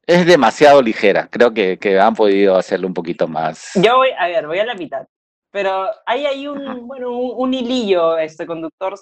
[0.06, 1.28] es demasiado ligera.
[1.30, 3.70] Creo que, que han podido hacerlo un poquito más.
[3.74, 5.06] Yo voy, a ver, voy a la mitad.
[5.50, 8.94] Pero hay ahí un, bueno, un, hilillo, este conductor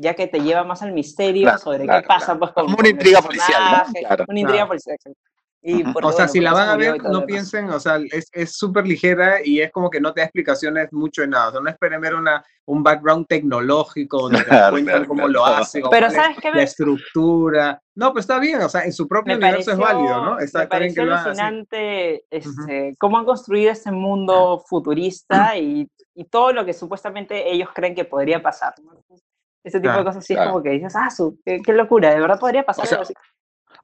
[0.00, 3.84] ya que te lleva más al misterio sobre qué pasa pues, con, una intriga policial.
[4.28, 4.96] Una intriga policial.
[6.02, 7.98] o sea, si la van a ver, no piensen, o sea,
[8.32, 11.48] es súper ligera y es como que no te da explicaciones mucho en nada.
[11.48, 15.82] O sea, no esperen ver una, un background tecnológico donde te cuentan cómo lo hacen,
[15.90, 17.82] Pero ¿sabes qué la estructura.
[17.96, 20.38] No, pues está bien, o sea, en su propio universo es válido, ¿no?
[20.38, 26.52] Está, me pareció que alucinante este, cómo han construido ese mundo futurista y, y, todo
[26.52, 28.74] lo que supuestamente ellos creen que podría pasar.
[29.64, 32.38] Ese tipo de cosas así es como que dices, ah, su, qué, locura, de verdad
[32.38, 33.14] podría pasar algo así.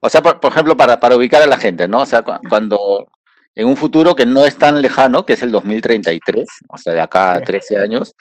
[0.01, 2.01] O sea, por, ejemplo, para, para ubicar a la gente, ¿no?
[2.01, 3.07] O sea, cuando
[3.55, 7.01] en un futuro que no es tan lejano, que es el 2033, o sea, de
[7.01, 8.13] acá a 13 años,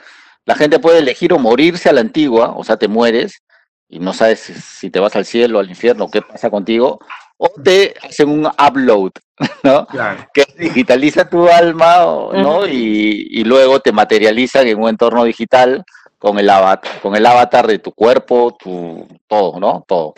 [0.46, 3.42] la gente puede elegir o morirse a la antigua, o sea, te mueres
[3.88, 6.98] y no sabes si te vas al cielo o al infierno, qué pasa contigo,
[7.36, 9.12] o te hacen un upload,
[9.62, 9.86] ¿no?
[10.32, 12.66] Que digitaliza tu alma, ¿no?
[12.66, 15.84] y, y, luego te materializan en un entorno digital
[16.18, 19.84] con el avatar, con el avatar de tu cuerpo, tu todo, ¿no?
[19.86, 20.14] Todo.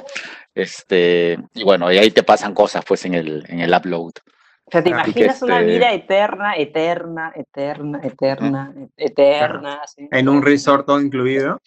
[0.55, 4.13] Este, y bueno, y ahí te pasan cosas pues en el, en el upload.
[4.65, 9.81] O sea, te imaginas una este vida eterna, eterna, eterna, eterna, eterna.
[9.97, 11.61] En un resort todo incluido.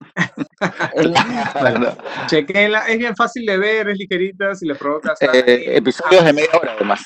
[2.26, 5.20] Chequenla, es bien fácil de ver, es ligerita, si le provocas.
[5.22, 7.02] Eh, episodios de media hora además.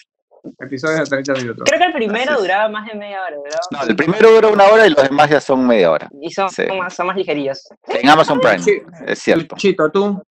[0.59, 1.65] Episodios de 30 minutos.
[1.67, 3.37] Creo que el primero duraba más de media hora.
[3.71, 6.09] No, el primero dura una hora y los demás ya son media hora.
[6.21, 7.69] Y son, más, son más ligerillos.
[7.89, 9.57] En Amazon Prime, es cierto.
[9.57, 10.23] Chito, tú.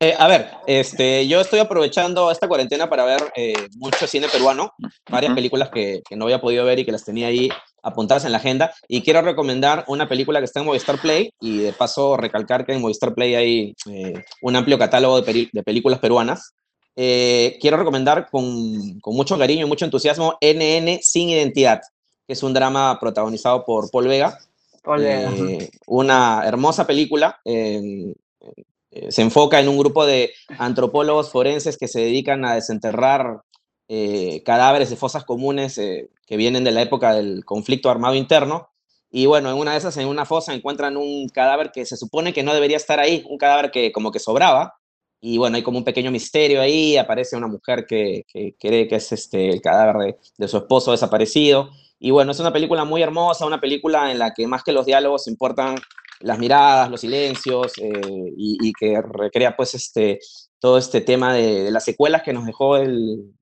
[0.00, 4.72] Eh, a ver, este, yo estoy aprovechando esta cuarentena para ver eh, mucho cine peruano,
[5.10, 7.48] varias películas que, no había podido ver y que las tenía ahí
[7.82, 8.72] apuntadas en la agenda.
[8.86, 12.74] Y quiero recomendar una película que está en Movistar Play y de paso recalcar que
[12.74, 16.54] en Movistar Play hay eh, un amplio catálogo de, películas peruanas.
[16.98, 21.80] Quiero recomendar con, con, mucho cariño y mucho entusiasmo NN Sin Identidad,
[22.26, 24.38] que es un drama protagonizado por Paul Vega.
[24.82, 25.30] Paul Vega.
[25.86, 27.40] una hermosa película
[28.90, 33.42] eh, se enfoca en un grupo de antropólogos forenses que se dedican a desenterrar
[33.88, 38.70] eh, cadáveres de fosas comunes eh, que vienen de la época del conflicto armado interno.
[39.10, 42.32] Y bueno, en una de esas, en una fosa, encuentran un cadáver que se supone
[42.32, 44.77] que no debería estar ahí, un cadáver que como que sobraba.
[45.20, 48.24] Y bueno, hay como un pequeño misterio ahí, aparece una mujer que,
[48.58, 51.70] cree que es este, el cadáver de su esposo desaparecido.
[51.98, 54.86] Y bueno, es una película muy hermosa, una película en la que más que los
[54.86, 55.76] diálogos importan
[56.20, 60.20] las miradas, los silencios, eh, y, que recrea pues este,
[60.58, 63.34] todo este tema de, las secuelas que nos dejó el,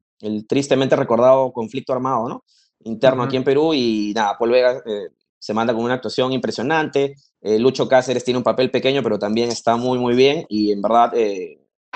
[0.49, 2.45] tristemente recordado conflicto armado, ¿no?
[2.85, 5.09] Interno aquí en Perú, y nada, Paul Vega eh,
[5.39, 9.51] se manda con una actuación impresionante, eh, Lucho Cáceres tiene un papel pequeño, pero también
[9.51, 11.12] está muy, muy bien, y en verdad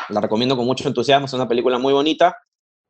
[0.09, 2.36] la recomiendo con mucho entusiasmo, es una película muy bonita,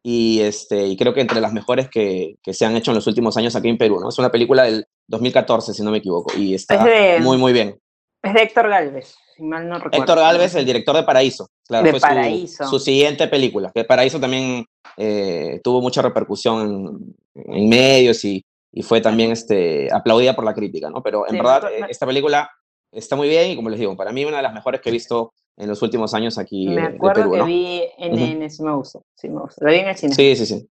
[0.03, 3.07] y, este, y creo que entre las mejores que, que, se han hecho en los
[3.07, 4.09] últimos años aquí en Perú, ¿no?
[4.09, 6.86] Es una película del 2014, si no me equivoco, y está
[7.20, 7.78] muy, muy bien.
[8.22, 9.98] Es de Héctor Galvez, si mal no recuerdo.
[9.98, 11.48] Héctor Galvez, el director de Paraíso.
[11.66, 12.66] Claro, de Paraíso.
[12.66, 14.64] Su, siguiente película, que Paraíso también
[14.96, 20.88] eh, tuvo mucha repercusión en, medios y, y, fue también este, aplaudida por la crítica,
[20.90, 21.03] ¿no?
[21.03, 22.51] Pero en verdad, eh, esta película
[22.92, 24.92] está muy bien y como les digo, para mí una de las mejores que he
[24.92, 29.00] visto en los últimos años aquí me acuerdo que vi en, uh sí me gusta,
[29.14, 29.64] sí me gusta.
[29.64, 30.14] Lo vi en el cine.
[30.14, 30.70] Sí, sí, sí.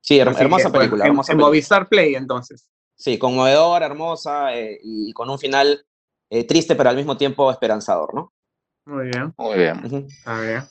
[0.00, 1.04] Sí, hermosa película.
[1.04, 2.68] En, hermosa Movistar Play, entonces.
[2.94, 5.84] Sí, conmovedora, hermosa eh, y con un final
[6.30, 8.32] eh, triste, pero al mismo tiempo esperanzador, ¿no?
[8.86, 9.34] Muy bien.
[9.36, 10.06] Muy bien.
[10.24, 10.62] A ver.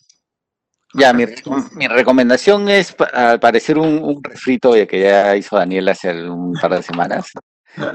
[0.93, 1.25] Ya, mi,
[1.73, 6.75] mi, recomendación es, al parecer, un, un refrito que ya hizo Daniel hace un par
[6.75, 7.31] de semanas.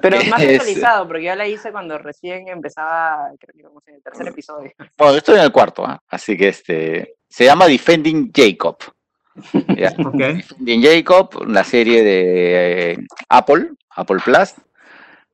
[0.03, 4.03] Pero más actualizado, porque yo la hice cuando recién empezaba, creo que íbamos en el
[4.03, 4.73] tercer episodio.
[4.97, 6.03] Bueno, estoy en el cuarto, ¿ah?
[6.09, 8.79] así que este se llama Defending Jacob.
[9.53, 12.97] Defending Jacob, una serie de eh,
[13.29, 14.55] Apple, Apple Plus,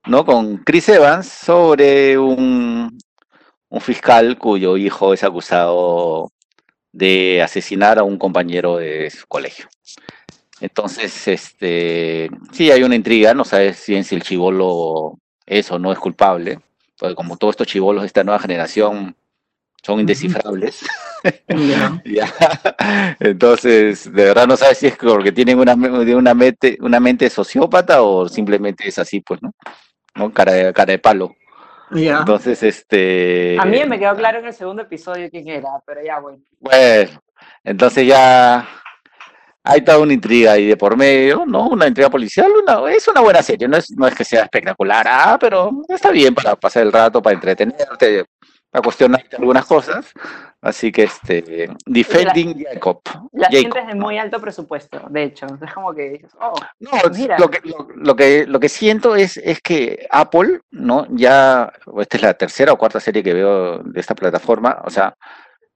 [0.07, 0.25] ¿no?
[0.25, 2.99] Con Chris Evans sobre un,
[3.69, 6.33] un fiscal cuyo hijo es acusado
[6.93, 9.67] de asesinar a un compañero de su colegio.
[10.61, 15.99] Entonces, este, sí hay una intriga, no sabes si el chivolo es o no es
[15.99, 16.61] culpable,
[16.99, 19.17] porque como todos estos chivolos de esta nueva generación
[19.83, 20.85] son indescifrables.
[23.21, 28.03] Entonces, de verdad no sabes si es porque tienen una, una, mente, una mente sociópata
[28.03, 29.53] o simplemente es así, pues, ¿no?
[30.15, 30.33] ¿no?
[30.33, 31.35] Cara de, cara de palo.
[31.91, 33.57] Entonces, este...
[33.59, 36.39] A mí me quedó claro en el segundo episodio quién era, pero ya bueno.
[36.61, 37.11] Bueno,
[37.65, 38.69] entonces ya
[39.71, 41.69] hay toda una intriga ahí de por medio, ¿no?
[41.69, 45.07] Una intriga policial, una, es una buena serie, no es, no es que sea espectacular,
[45.09, 48.25] ah, pero está bien para pasar el rato, para entretenerte,
[48.69, 50.13] para cuestionarte algunas cosas.
[50.63, 53.01] Así que este, Defending Jacob.
[53.33, 55.47] La gente es de muy alto presupuesto, de hecho.
[55.47, 57.39] Es como que dices, oh, no, mira.
[57.39, 57.61] Lo que,
[57.95, 61.07] lo, que, lo que siento es, es que Apple, ¿no?
[61.11, 65.15] Ya, esta es la tercera o cuarta serie que veo de esta plataforma, o sea,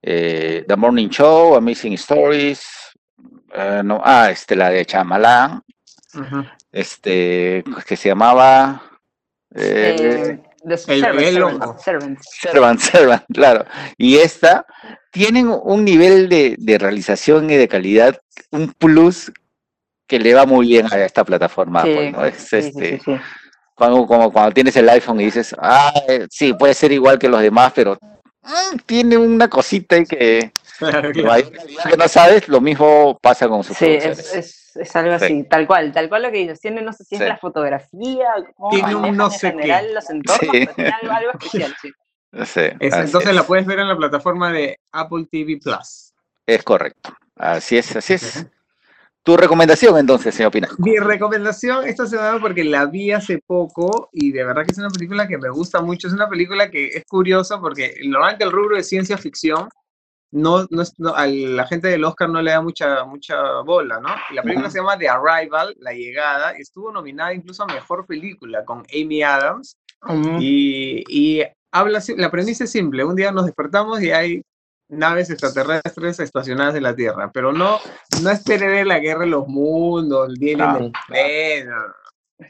[0.03, 2.94] eh, The Morning Show, Amazing Stories,
[3.57, 5.63] Eh, no, ah, este, la de Chamalán,
[6.71, 8.81] este, que se llamaba...
[9.55, 13.65] Eh, el, servant, servant, servant, servant, claro.
[13.97, 14.65] Y esta
[15.11, 19.31] tienen un nivel de, de, realización y de calidad, un plus
[20.07, 21.83] que le va muy bien a esta plataforma.
[21.83, 22.25] pues, ¿no?
[22.25, 23.01] es, este,
[23.73, 27.29] cuando, como cuando tienes el iPhone y dices, ah, eh, sí, puede ser igual que
[27.29, 27.97] los demás, pero
[28.41, 33.85] mm, tiene una cosita y que, que, no sabes, lo mismo pasa con sus Sí,
[33.85, 36.59] es, es, algo así, tal cual, tal cual lo que dices.
[36.59, 38.27] Tiene, no sé si es la fotografía,
[38.71, 41.91] tiene un no sé general, los entornos, tiene algo, especial, sí.
[42.79, 46.13] entonces la puedes ver en la plataforma de Apple TV Plus.
[46.45, 47.15] Es correcto.
[47.35, 48.45] Así es, así es.
[49.25, 50.69] Tu recomendación entonces, señor Pina.
[50.77, 54.91] Mi recomendación esta semana porque la vi hace poco y de verdad que es una
[54.91, 56.07] película que me gusta mucho.
[56.07, 59.67] Es una película que es curiosa porque normalmente el rubro de ciencia ficción
[60.31, 64.09] no, no, a la gente del Oscar no le da mucha, mucha bola, ¿no?
[64.33, 68.65] la película se llama The Arrival, La Llegada, y estuvo nominada incluso a Mejor Película
[68.65, 69.77] con Amy Adams.
[70.39, 74.41] y, y habla, la premisa es simple, un día nos despertamos y hay
[74.87, 77.79] naves extraterrestres estacionadas en la Tierra, pero no,
[78.21, 80.91] no espere ver la guerra de los mundos, el día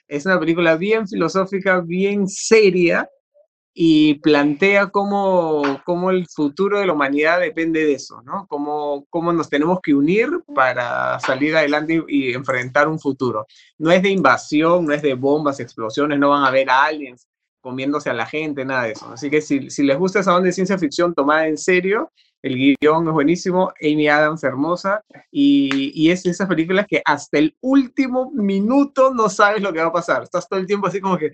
[0.07, 3.07] Es una película bien filosófica, bien seria
[3.77, 8.47] y plantea cómo, cómo, el futuro de la humanidad depende de eso, ¿no?
[8.47, 13.45] Cómo, cómo nos tenemos que unir para salir adelante y, y, enfrentar un futuro.
[13.77, 17.27] No es de invasión, no es de bombas, explosiones, no van a haber aliens
[17.59, 19.11] comiéndose a la gente, nada de eso.
[19.11, 22.11] Así que si, si les gusta esa onda de ciencia ficción tomada en serio,
[22.43, 25.01] el guion es buenísimo, Amy Adams hermosa,
[25.31, 29.87] y, y, es esas películas que hasta el último minuto no sabes lo que va
[29.87, 30.23] a pasar.
[30.23, 31.31] Estás todo el tiempo así como que...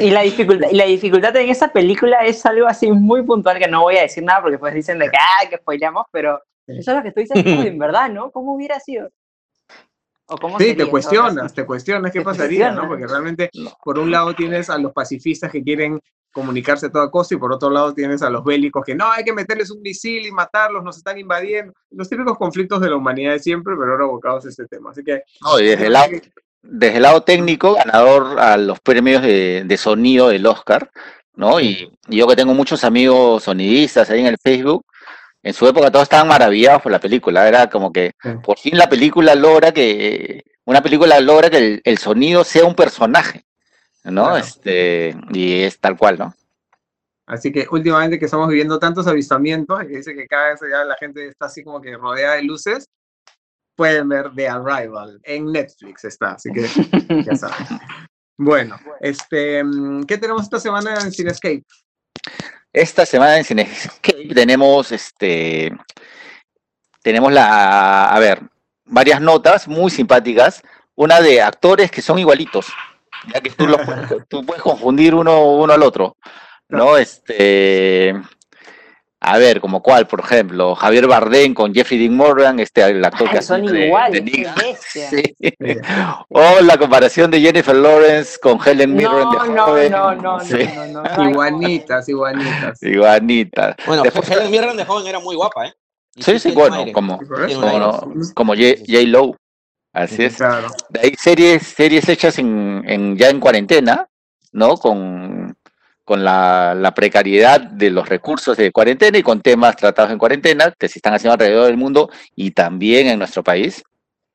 [0.00, 3.68] Y, la dificultad, y la dificultad en esa película es algo así muy puntual que
[3.68, 6.90] no voy a decir nada porque pues dicen de que, ah, que spoilamos, pero eso
[6.90, 8.30] es lo que estoy diciendo en verdad, ¿no?
[8.30, 9.08] ¿Cómo hubiera sido?
[10.58, 12.86] sí, te cuestionas, te cuestionas qué pasaría, ¿no?
[12.86, 13.50] Porque realmente,
[13.82, 15.98] por un lado tienes a los pacifistas que quieren
[16.30, 19.24] comunicarse a toda costa y por otro lado tienes a los bélicos que no, hay
[19.24, 21.72] que meterles un misil y matarlos, nos están invadiendo.
[21.90, 24.90] Los típicos conflictos de la humanidad de siempre, pero ahora abocados a este tema.
[24.90, 25.22] Así que...
[25.42, 26.12] No, desde el lado,
[26.62, 30.90] desde el lado técnico, ganador a los premios de, de sonido del Oscar,
[31.34, 31.60] ¿no?
[31.60, 34.84] Y, y yo que tengo muchos amigos sonidistas ahí en el Facebook,
[35.42, 37.46] en su época todos estaban maravillados por la película.
[37.48, 42.44] Era como que por fin la película logra que, una película logra que el, sonido
[42.44, 43.44] sea un personaje,
[44.04, 44.36] ¿no?
[44.36, 46.34] Este, y es tal cual, ¿no?
[47.26, 50.96] Así que últimamente que estamos viviendo tantos avistamientos, que dice que cada vez ya la
[50.96, 52.88] gente está así como que rodeada de luces,
[53.78, 55.20] pueden ver The Arrival.
[55.22, 56.66] En Netflix está, así que
[57.22, 57.78] ya saben.
[58.36, 59.62] Bueno, este,
[60.06, 61.64] ¿qué tenemos esta semana en Cinescape?
[62.72, 65.72] Esta semana en Cinescape tenemos este
[67.02, 68.42] tenemos la a ver,
[68.84, 70.60] varias notas muy simpáticas,
[70.96, 72.66] una de actores que son igualitos,
[73.32, 73.80] ya que tú, los,
[74.28, 76.16] tú puedes confundir uno, uno al otro,
[76.68, 76.96] ¿no?
[76.96, 78.12] Este
[79.20, 83.28] a ver, como cuál, por ejemplo, Javier Bardem con Jeffrey Dean Morgan, este, el actor
[83.28, 84.22] que son iguales,
[84.80, 85.22] sí.
[86.28, 89.92] O la comparación de Jennifer Lawrence con Helen Mirren no, de no, joven.
[89.92, 90.68] No, no, sí.
[90.72, 92.82] no, no, no, Iguanitas, iguanitas.
[92.82, 93.76] Iguanitas.
[93.86, 95.74] Bueno, Después, Helen Mirren de joven era muy guapa, ¿eh?
[96.14, 98.00] Y sí, sí, bueno, como, como,
[98.34, 98.76] como J.
[99.06, 99.36] Lowe.
[99.92, 100.36] Así es.
[100.36, 100.68] Claro.
[100.90, 104.08] De ahí series, series hechas en, en, ya en cuarentena,
[104.52, 104.76] ¿no?
[104.76, 105.37] Con
[106.08, 110.72] con la, la, precariedad de los recursos de cuarentena y con temas tratados en cuarentena
[110.78, 113.82] que se están haciendo alrededor del mundo y también en nuestro país.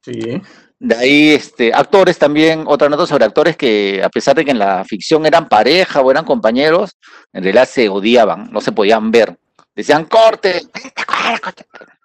[0.04, 0.40] Sí.
[0.78, 4.60] De ahí, este, actores también, otra nota sobre actores que a pesar de que en
[4.60, 6.92] la ficción eran pareja o eran compañeros,
[7.34, 9.36] en realidad se odiaban, no se podían ver.
[9.76, 10.62] Decían corte,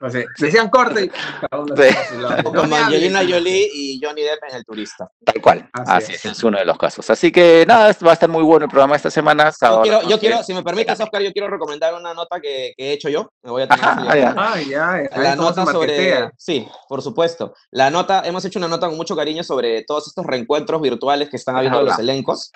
[0.00, 2.42] o sea, decían corte sí.
[2.44, 5.10] Como Angelina Jolie y Johnny Depp en El Turista.
[5.24, 6.24] Tal cual, así, es.
[6.24, 6.44] es.
[6.44, 7.10] uno de los casos.
[7.10, 9.52] Así que nada, va a estar muy bueno el programa esta semana.
[9.60, 12.90] Yo quiero, yo quiero si me permites, Oscar, yo quiero recomendar una nota que, que
[12.90, 13.30] he hecho yo.
[13.42, 14.34] Me voy a tener Ajá, ya.
[14.36, 16.30] Ah, ya, La nota sobre...
[16.36, 17.54] Sí, por supuesto.
[17.70, 21.36] La nota, hemos hecho una nota con mucho cariño sobre todos estos reencuentros virtuales que
[21.36, 22.50] están habiendo los elencos.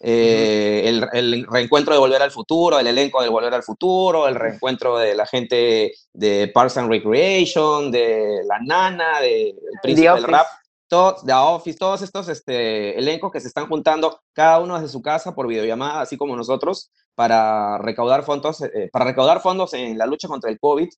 [0.00, 4.34] Eh, el, el, reencuentro de Volver al Futuro, el elenco de Volver al Futuro, el
[4.34, 10.24] reencuentro de la gente de Parks and Recreation, de La Nana, de El Príncipe del
[10.24, 10.46] Rap,
[10.88, 15.02] todo, de Office, todos estos este, elencos que se están juntando cada uno desde su
[15.02, 20.06] casa por videollamada, así como nosotros, para recaudar fondos, eh, para recaudar fondos en la
[20.06, 20.88] lucha contra el COVID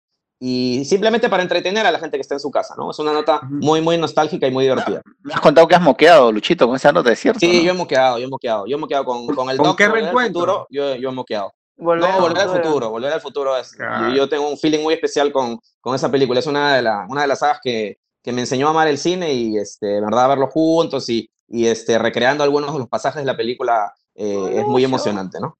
[0.41, 2.91] y simplemente para entretener a la gente que está en su casa, ¿no?
[2.91, 5.03] Es una nota muy, muy nostálgica y muy divertida.
[5.23, 7.41] Me has contado que has moqueado, Luchito, con esa nota, ¿es cierto?
[7.41, 8.67] Sí, yo he moqueado, yo he moqueado.
[8.67, 10.67] Yo he moqueado con, con el ¿Con qué reencuentro?
[10.71, 11.53] yo, yo he moqueado.
[11.77, 13.57] Volver no, Volver al Futuro, Volver al Futuro.
[13.57, 13.77] Es,
[14.15, 16.41] yo, tengo un feeling muy especial con, con esa película.
[16.41, 18.99] Es una de, la, una de las sagas que, que me enseñó a amar el
[18.99, 23.27] cine y, este, verdad, verlo juntos y, y este, recreando algunos de los pasajes de
[23.27, 25.57] la película eh, es muy emocionante, ¿no?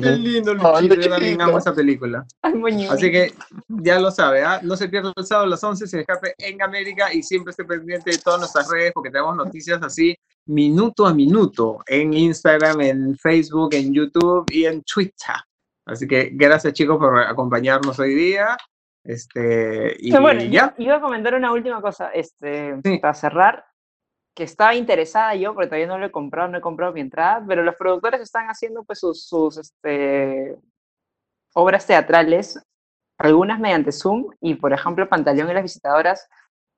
[0.00, 2.24] Qué lindo, Luchito, yo también amo esa película.
[2.90, 3.32] Así que
[3.68, 4.60] ya lo sabe, ¿ah?
[4.62, 7.64] no se pierda el sábado a las 11, se escape en América y siempre esté
[7.64, 10.16] pendiente de todas nuestras redes porque tenemos noticias así
[10.46, 15.36] minuto a minuto en Instagram, en Facebook, en YouTube y en Twitter.
[15.84, 18.56] Así que gracias chicos por acompañarnos hoy día.
[19.04, 20.74] Este, y bueno, ya.
[20.78, 23.64] Iba a comentar una última cosa, este, para cerrar
[24.34, 27.44] que estaba interesada yo, porque todavía no lo he comprado, no he comprado mi entrada,
[27.46, 30.56] pero los productores están haciendo pues sus, este,
[31.54, 32.58] obras teatrales,
[33.18, 36.28] algunas mediante Zoom, y por ejemplo Pantaleón y las visitadoras,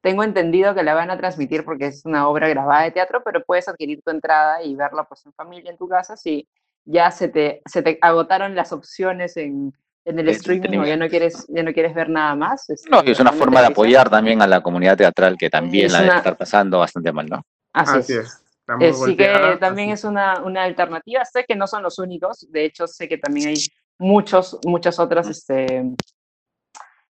[0.03, 3.45] tengo entendido que la van a transmitir porque es una obra grabada de teatro, pero
[3.45, 6.49] puedes adquirir tu entrada y verla pues en familia en tu casa si
[6.85, 9.73] ya se te, se te agotaron las opciones en,
[10.05, 12.69] en el streaming o ya no quieres, ya no quieres ver nada más.
[12.69, 15.91] Este, no, y es una forma de apoyar también a la comunidad teatral que también
[15.93, 17.43] la debe estar pasando bastante mal, ¿no?
[17.73, 18.43] Así, es.
[18.67, 21.25] Así que también es una, una, alternativa.
[21.25, 23.57] Sé que no son los únicos, de hecho sé que también hay
[23.99, 25.85] muchos, muchas otras este,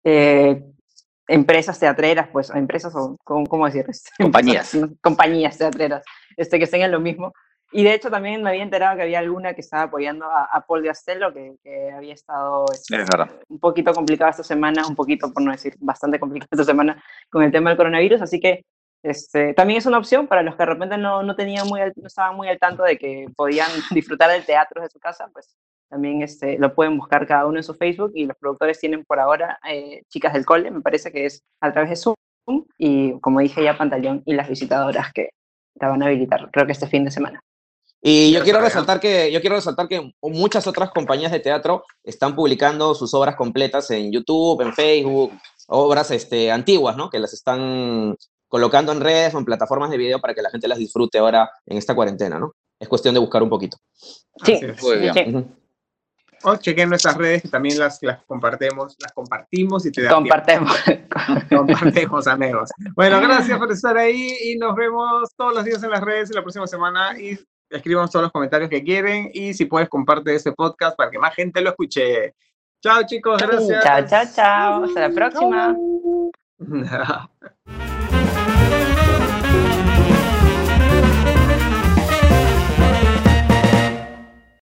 [0.04, 0.62] eh,
[1.26, 3.86] empresas teatreras, pues, empresas o, ¿cómo decir?
[4.18, 4.76] Compañías.
[5.02, 6.04] compañías teatreras,
[6.36, 7.32] este, que estén en lo mismo.
[7.70, 10.82] Y de hecho también me había enterado que había alguna que estaba apoyando a, Paul
[10.82, 13.04] Gastello, que, que había estado este,
[13.48, 17.42] un poquito complicada esta semana, un poquito, por no decir bastante complicada esta semana con
[17.42, 18.64] el tema del coronavirus, así que
[19.02, 22.06] este, también es una opción para los que de repente no, no, tenían muy, no
[22.06, 25.54] estaban muy al tanto de que podían disfrutar del teatro de su casa, pues
[25.88, 28.12] también este, lo pueden buscar cada uno en su Facebook.
[28.14, 31.72] Y los productores tienen por ahora eh, Chicas del Cole, me parece que es a
[31.72, 32.14] través de Zoom,
[32.76, 35.30] y como dije ya, Pantaleón y las visitadoras que
[35.74, 37.40] la van a habilitar, creo que este fin de semana.
[38.00, 42.36] Y yo quiero resaltar que yo quiero resaltar que muchas otras compañías de teatro están
[42.36, 45.32] publicando sus obras completas en YouTube, en Facebook,
[45.66, 47.10] obras este, antiguas, ¿no?
[47.10, 50.68] Que las están colocando en redes o en plataformas de video para que la gente
[50.68, 52.54] las disfrute ahora en esta cuarentena, ¿no?
[52.78, 53.76] Es cuestión de buscar un poquito.
[54.44, 55.54] Sí, muy bien.
[56.44, 60.72] O chequen nuestras redes que también las, las compartimos, las compartimos y te da Compartemos.
[61.50, 62.70] Compartemos, amigos.
[62.94, 66.34] Bueno, gracias por estar ahí y nos vemos todos los días en las redes y
[66.34, 67.36] la próxima semana y
[67.70, 71.34] escriban todos los comentarios que quieren y si puedes comparte este podcast para que más
[71.34, 72.34] gente lo escuche.
[72.82, 73.84] Chao chicos, gracias.
[73.84, 74.84] Chao, chao, chao.
[74.84, 75.76] Hasta la próxima.